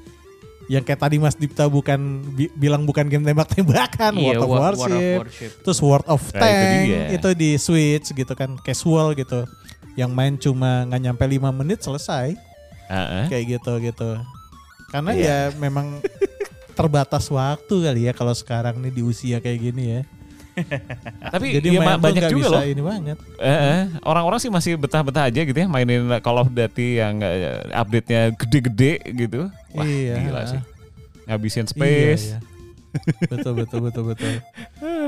yang 0.67 0.81
kayak 0.81 0.99
tadi 0.99 1.15
Mas 1.15 1.33
Dipta 1.33 1.65
bukan 1.65 1.99
bi- 2.29 2.51
bilang 2.53 2.83
bukan 2.83 3.05
game 3.05 3.23
tembak-tembakan 3.23 4.11
Iya, 4.13 4.35
World 4.35 4.37
of 4.37 4.49
War- 4.49 4.59
Warship, 4.73 4.77
War 4.77 4.91
of 4.91 5.23
Warship. 5.23 5.51
terus 5.61 5.79
World 5.79 6.07
of 6.07 6.21
Nah, 6.21 6.29
itu 6.29 6.37
Tank 6.37 6.83
dia. 6.83 7.03
itu, 7.09 7.29
di 7.33 7.49
Switch 7.55 8.07
gitu 8.11 8.33
kan 8.33 8.49
casual 8.57 9.11
gitu 9.13 9.47
yang 9.93 10.11
main 10.11 10.35
cuma 10.35 10.83
nggak 10.85 11.01
nyampe 11.01 11.23
5 11.23 11.49
menit 11.53 11.79
selesai 11.79 12.35
Heeh. 12.85 13.23
kayak 13.27 13.45
gitu 13.53 13.73
gitu 13.81 14.09
karena 14.87 15.11
Iya. 15.11 15.25
ya 15.25 15.57
memang 15.57 16.03
terbatas 16.77 17.25
waktu 17.27 17.75
kali 17.81 18.01
ya 18.03 18.13
kalau 18.13 18.31
sekarang 18.31 18.77
nih 18.77 18.91
di 18.91 19.01
usia 19.01 19.39
kayak 19.39 19.59
gini 19.63 19.83
ya 19.89 20.01
Tapi 21.33 21.45
jadi 21.55 21.67
ya, 21.69 21.97
banyak 21.97 22.23
juga 22.27 22.37
bisa 22.43 22.51
loh. 22.51 22.61
ini 22.63 22.81
banget 22.81 23.17
Eh, 23.37 23.45
eh, 23.47 23.81
orang-orang 24.01 24.39
sih 24.39 24.49
masih 24.49 24.73
betah-betah 24.75 25.27
aja 25.27 25.41
gitu 25.41 25.53
ya 25.53 25.67
mainin 25.67 26.05
Call 26.19 26.37
of 26.37 26.49
Duty 26.49 26.97
yang 26.97 27.21
eh, 27.21 27.61
update-nya 27.71 28.33
gede-gede 28.33 28.93
gitu. 29.15 29.49
Wah, 29.71 29.83
Iya. 29.83 30.13
gila 30.19 30.41
sih. 30.47 30.61
Ngabisin 31.25 31.63
Iya, 31.63 31.71
space. 31.71 32.23
iya. 32.27 32.39
betul 33.29 33.53
betul 33.55 33.79
betul 33.83 34.03
betul 34.07 34.31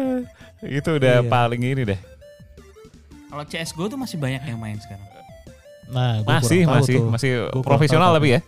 Itu 0.80 0.90
udah 0.94 1.16
Iya. 1.20 1.28
paling 1.28 1.62
ini 1.64 1.82
deh. 1.86 2.00
Kalau 3.26 3.44
CS:GO 3.44 3.86
tuh 3.88 3.96
masih 3.96 4.18
banyak 4.18 4.42
yang 4.44 4.58
main 4.58 4.78
sekarang. 4.78 5.06
nah 5.90 6.22
gua 6.22 6.38
Masih 6.38 6.62
masih 6.64 6.96
tuh. 6.96 7.10
masih 7.10 7.32
Gua 7.50 7.66
profesional 7.66 8.10
tapi 8.12 8.38
ya. 8.38 8.42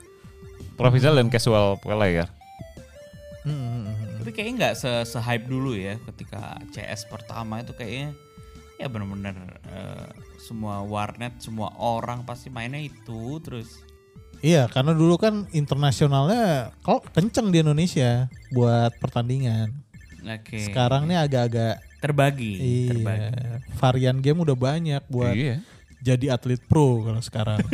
Profesional 0.74 1.16
dan 1.16 1.28
casual 1.28 1.78
player. 1.78 2.30
Hmm, 3.42 3.50
hmm, 3.50 3.82
hmm. 3.84 4.01
Tapi 4.22 4.32
kayaknya 4.32 4.54
nggak 4.70 4.76
se, 4.78 5.18
hype 5.18 5.50
dulu 5.50 5.74
ya 5.74 5.98
ketika 6.06 6.62
CS 6.70 7.10
pertama 7.10 7.66
itu 7.66 7.74
kayaknya 7.74 8.14
ya 8.78 8.86
benar-benar 8.86 9.38
eh, 9.68 10.08
semua 10.38 10.82
warnet, 10.86 11.38
semua 11.42 11.74
orang 11.78 12.22
pasti 12.22 12.50
mainnya 12.50 12.82
itu 12.82 13.42
terus. 13.42 13.82
Iya, 14.42 14.66
karena 14.70 14.98
dulu 14.98 15.22
kan 15.22 15.46
internasionalnya 15.54 16.74
kok 16.82 17.14
kenceng 17.14 17.54
di 17.54 17.62
Indonesia 17.62 18.26
buat 18.50 18.90
pertandingan. 18.98 19.70
Oke. 20.22 20.66
Sekarang 20.66 21.06
nih 21.06 21.18
agak-agak 21.18 21.82
terbagi, 22.02 22.54
terbagi. 22.90 23.30
iya, 23.38 23.62
varian 23.78 24.18
game 24.18 24.42
udah 24.42 24.58
banyak 24.58 25.02
buat 25.06 25.38
Iya. 25.38 25.62
jadi 26.02 26.34
atlet 26.34 26.62
pro 26.66 27.06
kalau 27.06 27.22
sekarang. 27.22 27.62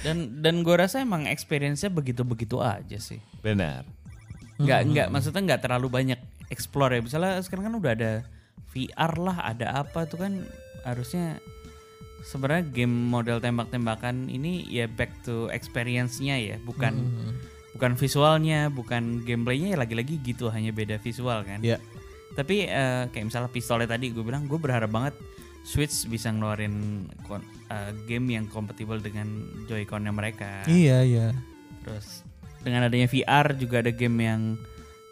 Dan 0.00 0.40
dan 0.40 0.64
gue 0.64 0.72
rasa 0.72 1.04
emang 1.04 1.28
experience-nya 1.28 1.92
begitu-begitu 1.92 2.56
aja 2.56 2.96
sih. 2.96 3.20
Benar. 3.44 3.84
Nggak 4.60 4.80
nggak 4.92 5.06
maksudnya 5.08 5.42
nggak 5.52 5.62
terlalu 5.64 5.88
banyak 5.88 6.20
explore 6.52 6.92
ya. 6.96 7.00
Misalnya 7.00 7.40
sekarang 7.40 7.72
kan 7.72 7.74
udah 7.80 7.92
ada 7.96 8.12
VR 8.70 9.12
lah, 9.18 9.36
ada 9.42 9.66
apa 9.82 10.06
tuh 10.06 10.22
kan 10.22 10.44
harusnya 10.86 11.40
sebenarnya 12.20 12.68
game 12.68 12.92
model 12.92 13.40
tembak-tembakan 13.40 14.28
ini 14.28 14.68
ya 14.68 14.84
back 14.86 15.10
to 15.24 15.48
experience-nya 15.50 16.36
ya, 16.36 16.56
bukan 16.62 17.00
bukan 17.74 17.96
visualnya, 17.96 18.68
bukan 18.68 19.24
gameplaynya 19.24 19.74
ya 19.74 19.78
lagi-lagi 19.80 20.20
gitu 20.20 20.52
hanya 20.52 20.70
beda 20.70 21.00
visual 21.00 21.40
kan. 21.42 21.64
Iya. 21.64 21.80
Tapi 22.36 22.68
eh, 22.68 23.10
kayak 23.10 23.26
misalnya 23.26 23.50
pistolnya 23.50 23.88
tadi 23.90 24.12
gue 24.14 24.22
bilang 24.22 24.46
gue 24.46 24.58
berharap 24.60 24.90
banget 24.92 25.14
Switch 25.60 26.08
bisa 26.08 26.32
ngeluarin 26.32 27.04
eh, 27.68 27.92
game 28.08 28.26
yang 28.36 28.46
kompatibel 28.48 29.00
dengan 29.00 29.26
Joy-Con-nya 29.66 30.12
mereka. 30.14 30.64
iya, 30.68 31.02
iya. 31.02 31.26
Terus 31.84 32.29
dengan 32.60 32.86
adanya 32.86 33.08
VR 33.08 33.56
juga 33.56 33.80
ada 33.80 33.90
game 33.90 34.18
yang 34.20 34.40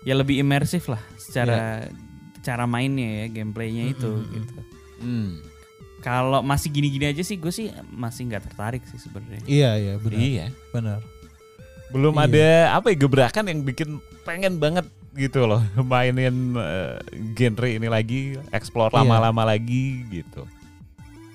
ya 0.03 0.15
lebih 0.15 0.39
imersif 0.39 0.87
lah 0.87 1.01
secara 1.17 1.89
cara 2.39 2.65
mainnya 2.65 3.25
ya, 3.25 3.43
gameplaynya 3.43 3.93
itu 3.93 4.11
gitu. 4.31 4.59
Hmm. 5.01 5.43
Kalau 5.99 6.41
masih 6.41 6.71
gini-gini 6.71 7.11
aja 7.11 7.21
sih 7.21 7.35
gue 7.35 7.51
sih 7.51 7.69
masih 7.91 8.31
nggak 8.31 8.47
tertarik 8.49 8.83
sih 8.87 9.03
sebenarnya. 9.03 9.43
Iya, 9.45 9.71
iya, 9.77 9.93
benar. 9.99 10.19
Iya. 10.19 10.47
Benar. 10.71 11.01
Belum 11.91 12.15
Iya. 12.15 12.25
ada 12.25 12.49
apa 12.79 12.87
ya 12.93 12.97
gebrakan 12.97 13.45
yang 13.51 13.61
bikin 13.67 13.89
pengen 14.23 14.61
banget 14.63 14.87
gitu 15.19 15.49
loh 15.49 15.59
mainin 15.91 16.55
eh, 16.55 16.95
genre 17.35 17.67
ini 17.67 17.89
lagi, 17.91 18.39
explore 18.55 18.95
Iya. 18.95 19.03
lama-lama 19.03 19.43
lagi 19.43 20.07
gitu. 20.07 20.47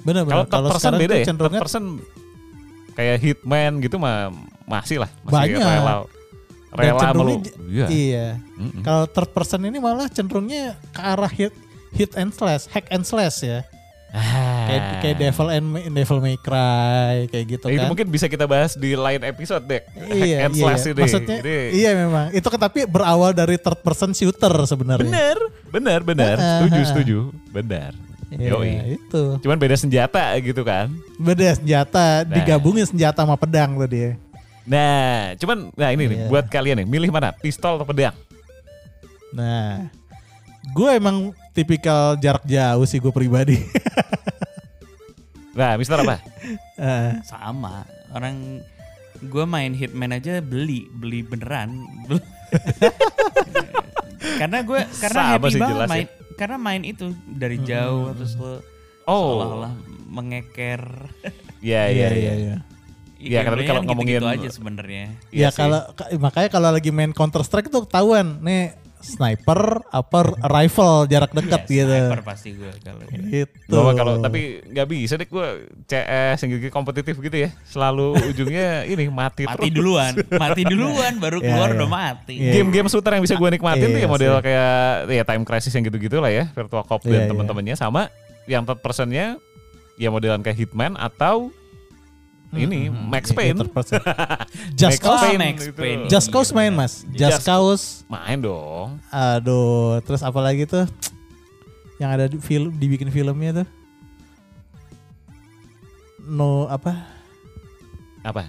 Benar, 0.04 0.24
Kalau 0.24 0.44
benar. 0.48 0.62
person 0.72 0.80
sekarang 0.80 1.02
beda 1.04 1.16
ya. 1.20 1.26
Cenderungnya 1.28 1.62
person 1.64 1.86
kayak 2.94 3.18
Hitman 3.20 3.82
gitu 3.82 3.98
mah 3.98 4.30
masih 4.64 5.02
lah, 5.04 5.10
masih 5.22 5.54
Banyak. 5.54 5.60
rela 5.60 5.96
rela 6.74 7.02
melu. 7.14 7.36
Iya. 7.70 7.86
Iya. 7.88 8.28
Kalau 8.82 9.06
third 9.06 9.30
person 9.30 9.62
ini 9.64 9.78
malah 9.78 10.10
cenderungnya 10.10 10.74
ke 10.90 11.02
arah 11.02 11.30
hit 11.30 11.54
hit 11.94 12.12
and 12.18 12.34
slash, 12.34 12.66
hack 12.70 12.90
and 12.90 13.06
slash 13.06 13.46
ya. 13.46 13.62
Ah. 14.14 14.70
Kayak 14.70 14.82
kayak 15.02 15.16
Devil 15.18 15.48
and 15.50 15.66
Devil 15.90 16.22
May 16.22 16.38
Cry 16.38 17.26
kayak 17.34 17.46
gitu 17.50 17.66
Itu 17.66 17.82
kan. 17.82 17.90
mungkin 17.90 18.14
bisa 18.14 18.30
kita 18.30 18.46
bahas 18.46 18.78
di 18.78 18.94
lain 18.94 19.26
episode 19.26 19.66
deh. 19.66 19.82
iya, 20.06 20.46
Hack 20.46 20.46
and 20.46 20.54
iya, 20.54 20.62
slash 20.62 20.84
iya. 20.86 20.92
ini. 20.94 21.02
Maksudnya 21.02 21.38
Ini- 21.42 21.70
iya 21.74 21.92
memang. 21.98 22.26
Itu 22.30 22.48
kan 22.54 22.62
tapi 22.62 22.86
berawal 22.86 23.34
dari 23.34 23.58
third 23.58 23.82
person 23.82 24.14
shooter 24.14 24.54
sebenarnya. 24.70 25.02
Bener, 25.10 25.38
bener, 25.70 26.00
bener. 26.06 26.38
Ah, 26.38 26.62
Setuju, 26.62 26.82
setuju. 26.86 27.18
Benar. 27.50 28.13
Iya, 28.34 28.50
Yoi. 28.52 28.98
itu. 28.98 29.24
Cuman 29.40 29.58
beda 29.58 29.76
senjata 29.76 30.34
gitu 30.40 30.62
kan. 30.62 30.90
Beda 31.16 31.54
senjata, 31.54 32.26
Nah. 32.26 32.34
digabungin 32.34 32.84
senjata 32.84 33.22
sama 33.22 33.38
pedang 33.38 33.78
tuh 33.78 33.86
dia. 33.86 34.18
Nah, 34.64 35.36
cuman 35.36 35.70
nah 35.74 35.90
ini 35.90 36.08
nih 36.08 36.18
Iya. 36.18 36.28
buat 36.28 36.46
kalian 36.48 36.82
nih, 36.82 36.88
milih 36.88 37.10
mana? 37.10 37.30
Pistol 37.32 37.76
atau 37.76 37.86
pedang? 37.86 38.16
Nah, 39.32 39.92
gue 40.72 40.90
emang 40.94 41.30
tipikal 41.52 42.16
jarak 42.16 42.42
jauh 42.44 42.86
sih 42.86 42.98
gue 42.98 43.12
pribadi. 43.12 43.58
Nah, 45.54 45.78
Mister 45.78 45.94
apa? 45.94 46.18
Eh, 46.82 47.12
Sama 47.22 47.86
orang 48.10 48.58
gue 49.22 49.46
main 49.46 49.70
Hitman 49.70 50.10
aja 50.12 50.42
beli 50.42 50.90
beli 50.90 51.22
beneran. 51.22 51.78
karena 54.42 54.58
gue 54.62 54.82
karena 54.98 55.20
Sama 55.20 55.32
happy 55.38 55.50
sih 55.50 55.60
banget 55.62 55.74
jelas 55.78 55.90
ya. 55.90 56.06
Karena 56.34 56.58
main 56.58 56.82
itu 56.82 57.10
dari 57.26 57.58
jauh 57.60 58.12
terus 58.14 58.34
lo 58.36 58.60
Oh. 59.04 59.36
seolah-olah 59.36 59.74
mengeker. 60.08 60.82
Iya, 61.60 61.88
iya, 61.88 62.08
iya. 62.10 62.34
iya. 62.34 62.56
Iya, 63.18 63.40
tapi 63.40 63.64
gameplaynya 63.64 63.68
kalau 63.68 63.80
kan 63.80 63.88
ngomongin- 63.90 64.16
gitu-gitu 64.16 64.28
aja 64.30 64.50
sebenarnya. 64.50 65.06
Iya 65.30 65.42
Ya 65.42 65.50
sih. 65.50 65.58
kalau 65.58 65.82
ka- 65.94 66.12
makanya 66.18 66.50
kalau 66.50 66.70
lagi 66.70 66.90
main 66.90 67.12
Counter 67.12 67.40
Strike 67.42 67.68
tuh 67.68 67.84
ketahuan 67.84 68.40
nih 68.40 68.76
sniper 69.04 69.60
apa 69.86 70.20
rifle 70.48 71.04
jarak 71.06 71.30
dekat 71.30 71.62
Iya, 71.66 71.84
gitu. 71.84 71.92
sniper 71.94 72.22
pasti 72.24 72.50
gue 72.54 72.72
kalau 72.80 73.04
gitu. 73.04 73.24
Gitu. 73.28 73.68
Gua 73.68 73.82
mah 73.84 73.94
kalau 73.94 74.14
tapi 74.18 74.40
nggak 74.66 74.88
bisa 74.88 75.14
deh 75.14 75.28
gue 75.28 75.48
CS 75.84 76.38
yang 76.40 76.50
gitu 76.54 76.68
kompetitif 76.70 77.16
gitu 77.18 77.38
ya. 77.38 77.52
Selalu 77.64 78.16
ujungnya 78.26 78.68
ini 78.92 79.06
mati, 79.08 79.44
mati 79.44 79.68
terus. 79.68 79.76
duluan, 79.76 80.12
mati 80.34 80.62
duluan 80.72 81.14
baru 81.18 81.38
Iya, 81.38 81.46
keluar 81.46 81.68
iya. 81.68 81.78
udah 81.78 81.90
mati. 81.90 82.36
Iya. 82.40 82.52
Game-game 82.56 82.88
shooter 82.88 83.12
yang 83.12 83.22
bisa 83.22 83.36
gue 83.36 83.50
nikmatin 83.52 83.86
tuh 83.86 83.94
ya 83.94 84.00
Iya 84.00 84.10
model 84.10 84.34
sih. 84.34 84.44
kayak 84.44 84.74
ya 85.12 85.24
Time 85.24 85.44
Crisis 85.44 85.72
yang 85.72 85.84
gitu-gitu 85.84 86.18
lah 86.18 86.32
ya, 86.32 86.44
Virtua 86.50 86.82
Cop 86.82 87.04
Iya, 87.04 87.12
dan 87.12 87.20
iya. 87.20 87.30
teman-temannya 87.30 87.76
sama 87.76 88.02
yang 88.44 88.64
third 88.64 88.80
personnya 88.80 89.36
ya 89.94 90.10
modelan 90.10 90.40
kayak 90.40 90.58
Hitman 90.58 90.96
atau 90.96 91.52
ini 92.56 92.88
Max 92.88 93.30
Ya, 93.30 93.34
Payne. 93.34 93.58
third 93.58 93.72
person. 93.72 94.00
Just 94.80 94.98
Max 94.98 95.02
Cause, 95.02 95.22
Payne 95.26 95.38
Max. 95.40 95.56
Payne. 95.72 96.02
Just 96.06 96.28
Cause 96.30 96.50
main 96.52 96.72
mas. 96.72 97.02
Just 97.10 97.42
Just- 97.42 97.44
Cause. 97.44 97.84
Main 98.06 98.40
dong. 98.40 99.00
Aduh, 99.10 99.98
terus 100.02 100.22
apa 100.22 100.38
lagi 100.38 100.64
tuh? 100.64 100.86
Yang 101.98 102.10
ada 102.12 102.26
di 102.28 102.38
film 102.38 102.70
dibikin 102.76 103.10
filmnya 103.10 103.64
tuh. 103.64 103.68
No 106.22 106.68
apa? 106.68 106.94
Apa? 108.22 108.46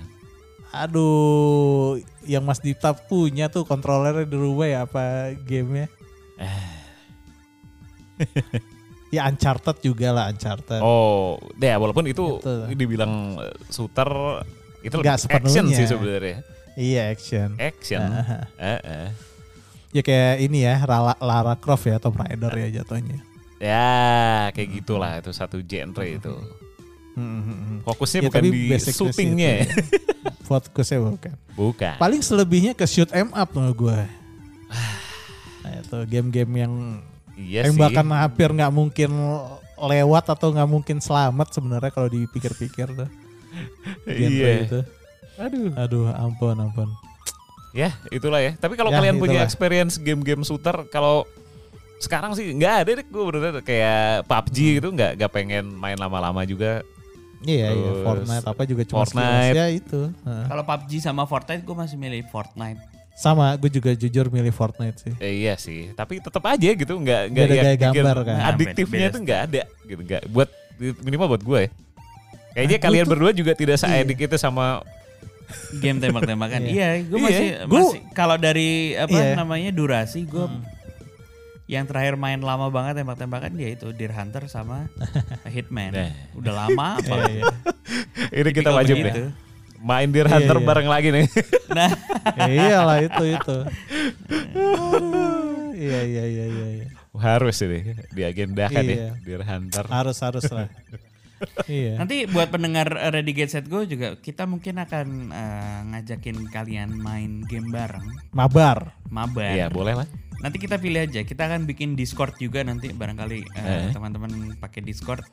Aduh, 0.71 1.99
yang 2.23 2.43
Mas 2.43 2.59
Dipta 2.59 2.91
punya 2.91 3.47
tuh 3.47 3.63
kontrolernya 3.63 4.27
di 4.27 4.35
rumah 4.35 4.67
ya 4.67 4.83
apa 4.85 5.31
gamenya? 5.39 5.87
ya 9.15 9.31
Uncharted 9.31 9.79
juga 9.79 10.11
lah 10.11 10.25
Uncharted. 10.35 10.83
Oh, 10.83 11.39
deh 11.55 11.71
walaupun 11.79 12.05
itu 12.05 12.43
Gitu. 12.43 12.75
dibilang 12.75 13.39
eh, 13.39 13.55
shooter 13.71 14.11
itu 14.83 14.95
Nggak 15.01 15.17
lebih 15.25 15.37
action 15.39 15.65
sih 15.71 15.87
sebenarnya. 15.87 16.37
Iya 16.75 17.03
action. 17.15 17.49
Action. 17.57 18.03
Ah. 18.03 18.51
Eh, 18.59 18.81
eh. 18.83 19.09
Ya 19.95 20.03
kayak 20.03 20.35
ini 20.43 20.67
ya 20.67 20.83
Lara, 20.83 21.15
Lara 21.23 21.55
Croft 21.55 21.87
ya 21.87 22.03
Tomb 22.03 22.19
Raider 22.19 22.51
ya 22.51 22.83
jatuhnya. 22.83 23.23
Ya, 23.63 24.51
kayak 24.51 24.83
gitulah 24.83 25.23
itu 25.23 25.31
satu 25.31 25.63
genre 25.63 26.03
itu. 26.05 26.35
Hmm, 27.15 27.79
Fokusnya 27.87 28.21
Ya, 28.21 28.29
bukan 28.29 28.43
di 28.51 28.75
shootingnya 28.75 29.51
ya. 29.63 29.67
Fokusnya 30.51 30.99
bukan. 30.99 31.33
Bukan. 31.55 31.95
Paling 31.97 32.21
selebihnya 32.21 32.75
ke 32.75 32.85
shoot 32.85 33.09
em 33.15 33.31
up 33.31 33.55
menurut 33.55 33.79
gue. 33.79 33.99
Nah 35.63 35.73
itu 35.81 35.99
game-game 36.11 36.53
yang 36.59 36.75
Iya 37.35 37.61
sih. 37.63 37.69
tembakan 37.71 38.07
hampir 38.13 38.49
nggak 38.49 38.71
mungkin 38.71 39.11
lewat 39.77 40.25
atau 40.29 40.49
nggak 40.51 40.71
mungkin 40.71 40.97
selamat 40.99 41.51
sebenarnya 41.51 41.91
kalau 41.91 42.07
dipikir-pikir 42.07 42.89
tuh. 42.91 43.11
Iya. 44.07 44.67
itu. 44.67 44.81
Aduh, 45.37 45.71
aduh, 45.75 46.05
ampun, 46.13 46.55
ampun. 46.57 46.89
Ya, 47.71 47.91
itulah 48.09 48.39
ya. 48.39 48.55
Tapi 48.55 48.75
kalau 48.75 48.89
Ya, 48.89 48.99
kalian 48.99 49.19
punya 49.19 49.39
itulah. 49.39 49.47
experience 49.47 49.95
game-game 49.97 50.43
shooter 50.43 50.87
kalau 50.89 51.27
sekarang 51.97 52.31
sih 52.33 52.51
nggak 52.53 52.75
ada 52.77 52.91
deh 52.93 53.05
gue 53.05 53.23
bener 53.25 53.55
kayak 53.61 54.23
PUBG 54.25 54.59
Hmm. 54.61 54.75
gitu 54.77 54.89
nggak 54.93 55.13
nggak 55.17 55.33
pengen 55.33 55.65
main 55.73 55.97
lama-lama 55.97 56.43
juga. 56.45 56.83
Iya, 57.43 57.71
iya, 57.71 57.91
Fortnite 58.01 58.47
apa 58.47 58.63
juga 58.65 58.83
cuma 58.85 58.99
Fortnite. 59.01 59.53
ya 59.53 59.67
itu. 59.69 60.01
Heeh. 60.09 60.45
Kalau 60.47 60.63
PUBG 60.65 60.91
sama 60.99 61.23
Fortnite 61.25 61.61
gue 61.61 61.77
masih 61.77 61.97
milih 61.97 62.23
Fortnite. 62.27 62.81
Sama, 63.15 63.55
gue 63.55 63.71
juga 63.71 63.91
jujur 63.93 64.27
milih 64.27 64.51
Fortnite 64.51 64.99
sih. 64.99 65.15
Eh, 65.17 65.41
iya 65.41 65.55
sih, 65.55 65.95
tapi 65.95 66.19
tetap 66.19 66.43
aja 66.43 66.67
gitu 66.67 66.93
nggak 66.93 67.23
nggak 67.31 67.47
gaya 67.47 67.63
bikin 67.73 67.79
gambar 67.95 68.17
kan. 68.23 68.37
Adiktifnya 68.45 69.07
Beda- 69.07 69.15
tuh 69.15 69.21
nggak 69.23 69.41
ada 69.45 69.63
gitu 69.85 70.01
nggak 70.03 70.23
buat 70.29 70.49
minimal 71.01 71.27
buat 71.31 71.43
gue 71.43 71.59
ya. 71.61 71.71
Kayaknya 72.53 72.67
Ah, 72.69 72.69
gue 72.77 72.87
kalian 72.87 73.05
tuh- 73.05 73.13
berdua 73.15 73.31
juga 73.31 73.53
tidak 73.55 73.77
Iya. 73.77 74.03
seedik 74.03 74.19
itu 74.21 74.37
sama 74.37 74.83
Game 75.77 75.99
tembak-tembakan. 75.99 76.67
iya, 76.67 76.99
gue 77.01 77.15
Iya. 77.15 77.23
masih 77.23 77.49
Gua- 77.65 77.79
masih 77.87 78.01
kalau 78.11 78.35
dari 78.35 78.71
apa 78.95 79.15
Iya. 79.15 79.35
namanya 79.37 79.71
durasi 79.71 80.25
gue 80.25 80.47
yang 81.67 81.87
terakhir 81.87 82.15
main 82.15 82.37
lama 82.39 82.67
banget 82.69 82.99
tembak-tembakan 82.99 83.55
dia 83.55 83.73
itu 83.73 83.89
Deer 83.91 84.11
Hunter 84.11 84.45
sama 84.47 84.91
Hitman. 85.55 85.95
Nah. 85.95 86.11
Udah 86.35 86.53
lama 86.67 86.99
apa? 86.99 87.15
Iya, 87.31 87.45
ini 88.35 88.51
kita 88.51 88.71
wajib 88.71 88.97
deh. 88.99 89.31
Main 89.79 90.09
Deer 90.11 90.27
Iya, 90.27 90.41
Hunter 90.41 90.59
iya. 90.59 90.65
bareng 90.65 90.89
lagi 90.89 91.09
nih. 91.13 91.25
Nah, 91.71 91.91
Ya 91.93 91.94
iyalah 92.39 92.99
itu 93.01 93.25
itu. 93.35 93.57
Iya 95.75 96.01
iya 96.07 96.25
iya 96.25 96.45
iya. 96.47 96.67
iya. 96.81 96.87
Harus 97.15 97.63
ini 97.63 97.95
diagendakan 98.11 98.83
Iya. 98.83 98.95
ya 98.95 99.11
Deer 99.23 99.43
Hunter. 99.43 99.85
Harus 99.87 100.19
harus 100.19 100.47
lah. 100.51 100.69
iya. 101.69 101.99
nanti 101.99 102.25
buat 102.31 102.49
pendengar 102.49 102.89
eh, 102.95 103.11
Ready 103.11 103.33
Get 103.35 103.51
Set 103.53 103.67
Go 103.67 103.83
juga 103.85 104.17
kita 104.17 104.47
mungkin 104.47 104.81
akan 104.81 105.07
eh, 105.29 105.79
ngajakin 105.93 106.49
kalian 106.49 106.95
main 106.95 107.43
game 107.45 107.69
bareng, 107.69 108.07
Mabar. 108.33 108.95
mabar. 109.11 109.53
Iya, 109.53 109.67
boleh 109.69 109.95
lah. 109.99 110.09
Nanti 110.45 110.57
kita 110.61 110.77
pilih 110.77 111.01
aja. 111.01 111.25
Kita 111.25 111.49
akan 111.49 111.65
bikin 111.65 111.97
Discord 111.97 112.37
juga 112.37 112.61
nanti 112.61 112.93
barangkali 112.93 113.39
eh, 113.49 113.65
Eh. 113.65 113.91
teman-teman 113.91 114.31
pakai 114.55 114.85
Discord. 114.85 115.25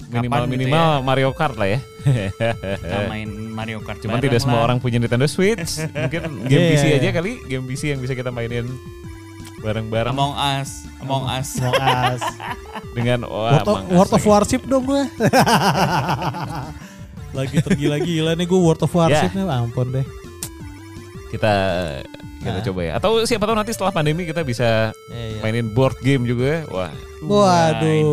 minimal 0.00 0.42
gitu 0.42 0.54
minimal 0.56 0.88
Mario 1.02 1.30
Kart 1.30 1.54
lah 1.54 1.68
ya. 1.68 1.78
Kita 2.02 2.98
main 3.06 3.28
Mario 3.28 3.78
Kart 3.80 3.98
Cuman 3.98 4.16
bareng 4.16 4.24
tidak 4.24 4.40
semua 4.40 4.58
lah. 4.58 4.64
orang 4.64 4.78
punya 4.78 4.96
Nintendo 4.96 5.26
Switch. 5.26 5.82
Mungkin 5.84 6.20
game 6.50 6.62
Iya, 6.64 6.70
PC 6.72 6.84
aja 6.96 7.10
kali, 7.12 7.32
game 7.44 7.64
PC 7.66 7.82
yang 7.90 8.00
bisa 8.00 8.14
kita 8.14 8.30
mainin 8.30 8.66
bareng-bareng 9.60 10.10
Among 10.10 10.32
Us, 10.34 10.88
Among 10.98 11.24
Us. 11.28 11.48
Among 11.58 11.76
Us. 11.76 12.22
dengan 12.96 13.18
wah, 13.22 13.60
World 13.60 13.68
of, 13.68 13.78
World 13.92 14.12
of 14.12 14.18
lagi. 14.18 14.30
Warship 14.32 14.62
dong 14.64 14.84
gue. 14.84 15.02
Lagi 17.30 17.56
tergila-gila 17.60 18.34
nih 18.34 18.42
gue 18.44 18.58
World 18.58 18.80
of 18.80 18.90
Warship 18.90 19.30
nih, 19.30 19.46
ampun 19.46 19.86
deh. 19.92 20.06
Kita 21.30 21.52
kita 22.40 22.56
Nah. 22.56 22.64
coba 22.64 22.80
ya. 22.82 22.92
Atau 22.96 23.10
siapa 23.22 23.44
tahu 23.44 23.52
nanti 23.54 23.70
setelah 23.70 23.92
pandemi 23.92 24.24
kita 24.24 24.40
bisa 24.42 24.96
Iya, 25.06 25.40
mainin 25.40 25.68
board 25.68 26.00
game 26.00 26.24
juga. 26.24 26.64
Wah, 26.66 26.88
Waduh, 27.20 27.84
Itu. 27.84 28.08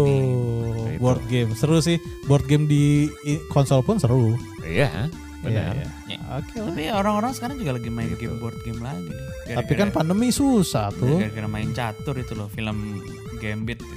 board 0.98 1.24
game 1.26 1.52
seru 1.54 1.80
sih. 1.80 1.96
Board 2.26 2.44
game 2.44 2.64
di 2.64 3.08
konsol 3.48 3.82
pun 3.82 3.96
seru. 3.96 4.36
iya, 4.62 5.08
benar. 5.40 5.72
Iya, 5.74 5.88
iya. 6.06 6.14
Ya. 6.14 6.20
Oke. 6.36 6.60
Tapi 6.60 6.84
orang-orang 6.90 7.32
sekarang 7.32 7.56
juga 7.56 7.72
lagi 7.74 7.88
main 7.88 8.12
Gitu. 8.12 8.28
game 8.28 8.38
board 8.38 8.60
game 8.62 8.80
lagi 8.80 9.08
nih. 9.08 9.56
Tapi 9.56 9.72
kan 9.74 9.90
pandemi 9.90 10.28
susah 10.28 10.92
tuh. 10.92 11.18
gara-gara 11.18 11.48
main 11.48 11.72
catur 11.72 12.16
itu 12.16 12.36
loh 12.36 12.48
film 12.48 13.00
Gambit 13.38 13.80
itu. 13.80 13.96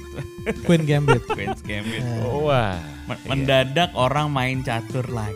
Queen 0.63 0.85
Gambit. 0.85 1.27
Queen's 1.27 1.59
Gambit. 1.61 1.99
Ya. 2.07 2.23
Wah. 2.23 2.79
Men- 3.03 3.19
Mendadak 3.27 3.91
orang 3.93 4.29
main 4.29 4.61
catur 4.61 5.03
lagi. 5.07 5.35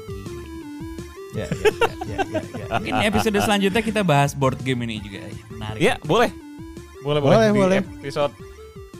Ya, 1.36 1.46
ya, 1.46 1.52
ya, 1.52 1.68
ya, 2.08 2.18
ya, 2.24 2.40
ya. 2.42 2.66
Mungkin 2.80 2.96
episode 3.06 3.38
selanjutnya 3.38 3.82
kita 3.84 4.02
bahas 4.02 4.32
board 4.32 4.56
game 4.64 4.88
ini 4.88 5.04
juga. 5.04 5.20
Menarik. 5.52 5.80
Ya, 5.80 5.94
boleh. 6.02 6.32
Boleh, 7.04 7.20
boleh. 7.20 7.36
Boleh, 7.36 7.50
Di 7.52 7.60
boleh. 7.60 7.80
episode 8.02 8.34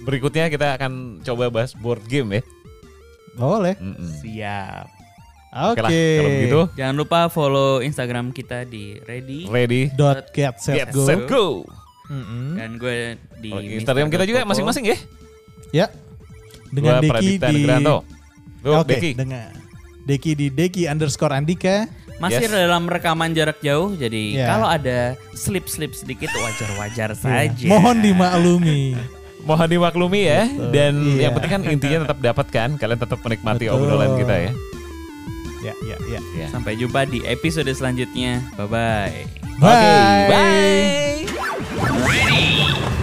berikutnya 0.04 0.52
kita 0.52 0.76
akan 0.76 1.24
coba 1.24 1.50
bahas 1.50 1.72
board 1.74 2.04
game 2.06 2.38
ya. 2.38 2.42
Boleh. 3.34 3.76
Mm-mm. 3.80 4.10
Siap. 4.20 4.86
Oke. 5.56 5.80
Oke 5.80 5.82
lah, 5.82 5.92
kalau 5.96 6.30
begitu 6.30 6.62
Jangan 6.76 6.96
lupa 6.96 7.20
follow 7.32 7.80
Instagram 7.80 8.36
kita 8.36 8.68
di 8.68 9.00
Ready 9.00 9.48
ready, 9.48 9.88
Dot 9.96 10.28
get 10.36 10.60
set 10.60 10.76
get, 10.76 10.88
go. 10.92 11.08
set, 11.08 11.24
go. 11.32 11.64
Mm-mm. 12.06 12.60
dan 12.60 12.76
gue 12.76 13.16
di 13.40 13.50
Oh, 13.50 13.64
Instagram 13.64 14.12
kita 14.12 14.28
juga 14.28 14.44
masing-masing 14.44 14.86
ya. 14.86 14.98
Ya. 15.74 15.86
Dengan 16.70 17.00
Deki 17.02 17.40
di 17.40 17.64
Oke, 18.62 18.94
Deki. 18.94 19.12
dengan 19.16 19.50
Deki 20.06 20.32
di 20.36 20.48
Deki 20.52 20.84
underscore 20.86 21.34
Andika. 21.34 21.88
Masih 22.16 22.48
Yes. 22.48 22.52
dalam 22.52 22.88
rekaman 22.88 23.36
jarak 23.36 23.60
jauh, 23.60 23.92
jadi 23.92 24.24
Ya. 24.34 24.48
kalau 24.48 24.68
ada 24.68 24.98
slip-slip 25.36 25.92
sedikit 25.92 26.32
wajar-wajar 26.32 27.12
Ya. 27.12 27.18
saja. 27.18 27.68
Mohon 27.68 27.98
dimaklumi. 28.02 28.82
Mohon 29.44 29.68
dimaklumi 29.70 30.22
ya. 30.26 30.42
Betul. 30.48 30.72
Dan 30.72 30.94
Iya. 31.06 31.22
yang 31.22 31.32
penting 31.36 31.52
kan 31.52 31.62
intinya 31.68 31.98
tetap 32.08 32.20
dapat 32.20 32.48
kan. 32.50 32.70
Kalian 32.76 32.98
tetap 32.98 33.20
menikmati 33.20 33.66
Betul. 33.68 33.78
obrolan 33.78 34.12
kita 34.16 34.36
ya. 34.42 34.52
Ya, 35.62 35.74
ya, 35.84 35.98
ya. 36.08 36.20
Ya. 36.36 36.48
Sampai 36.48 36.78
jumpa 36.78 37.04
di 37.04 37.26
episode 37.26 37.68
selanjutnya. 37.68 38.42
Bye-bye. 38.56 39.18
Bye. 39.58 40.28
Bye. 40.30 41.26
Set. 42.06 42.94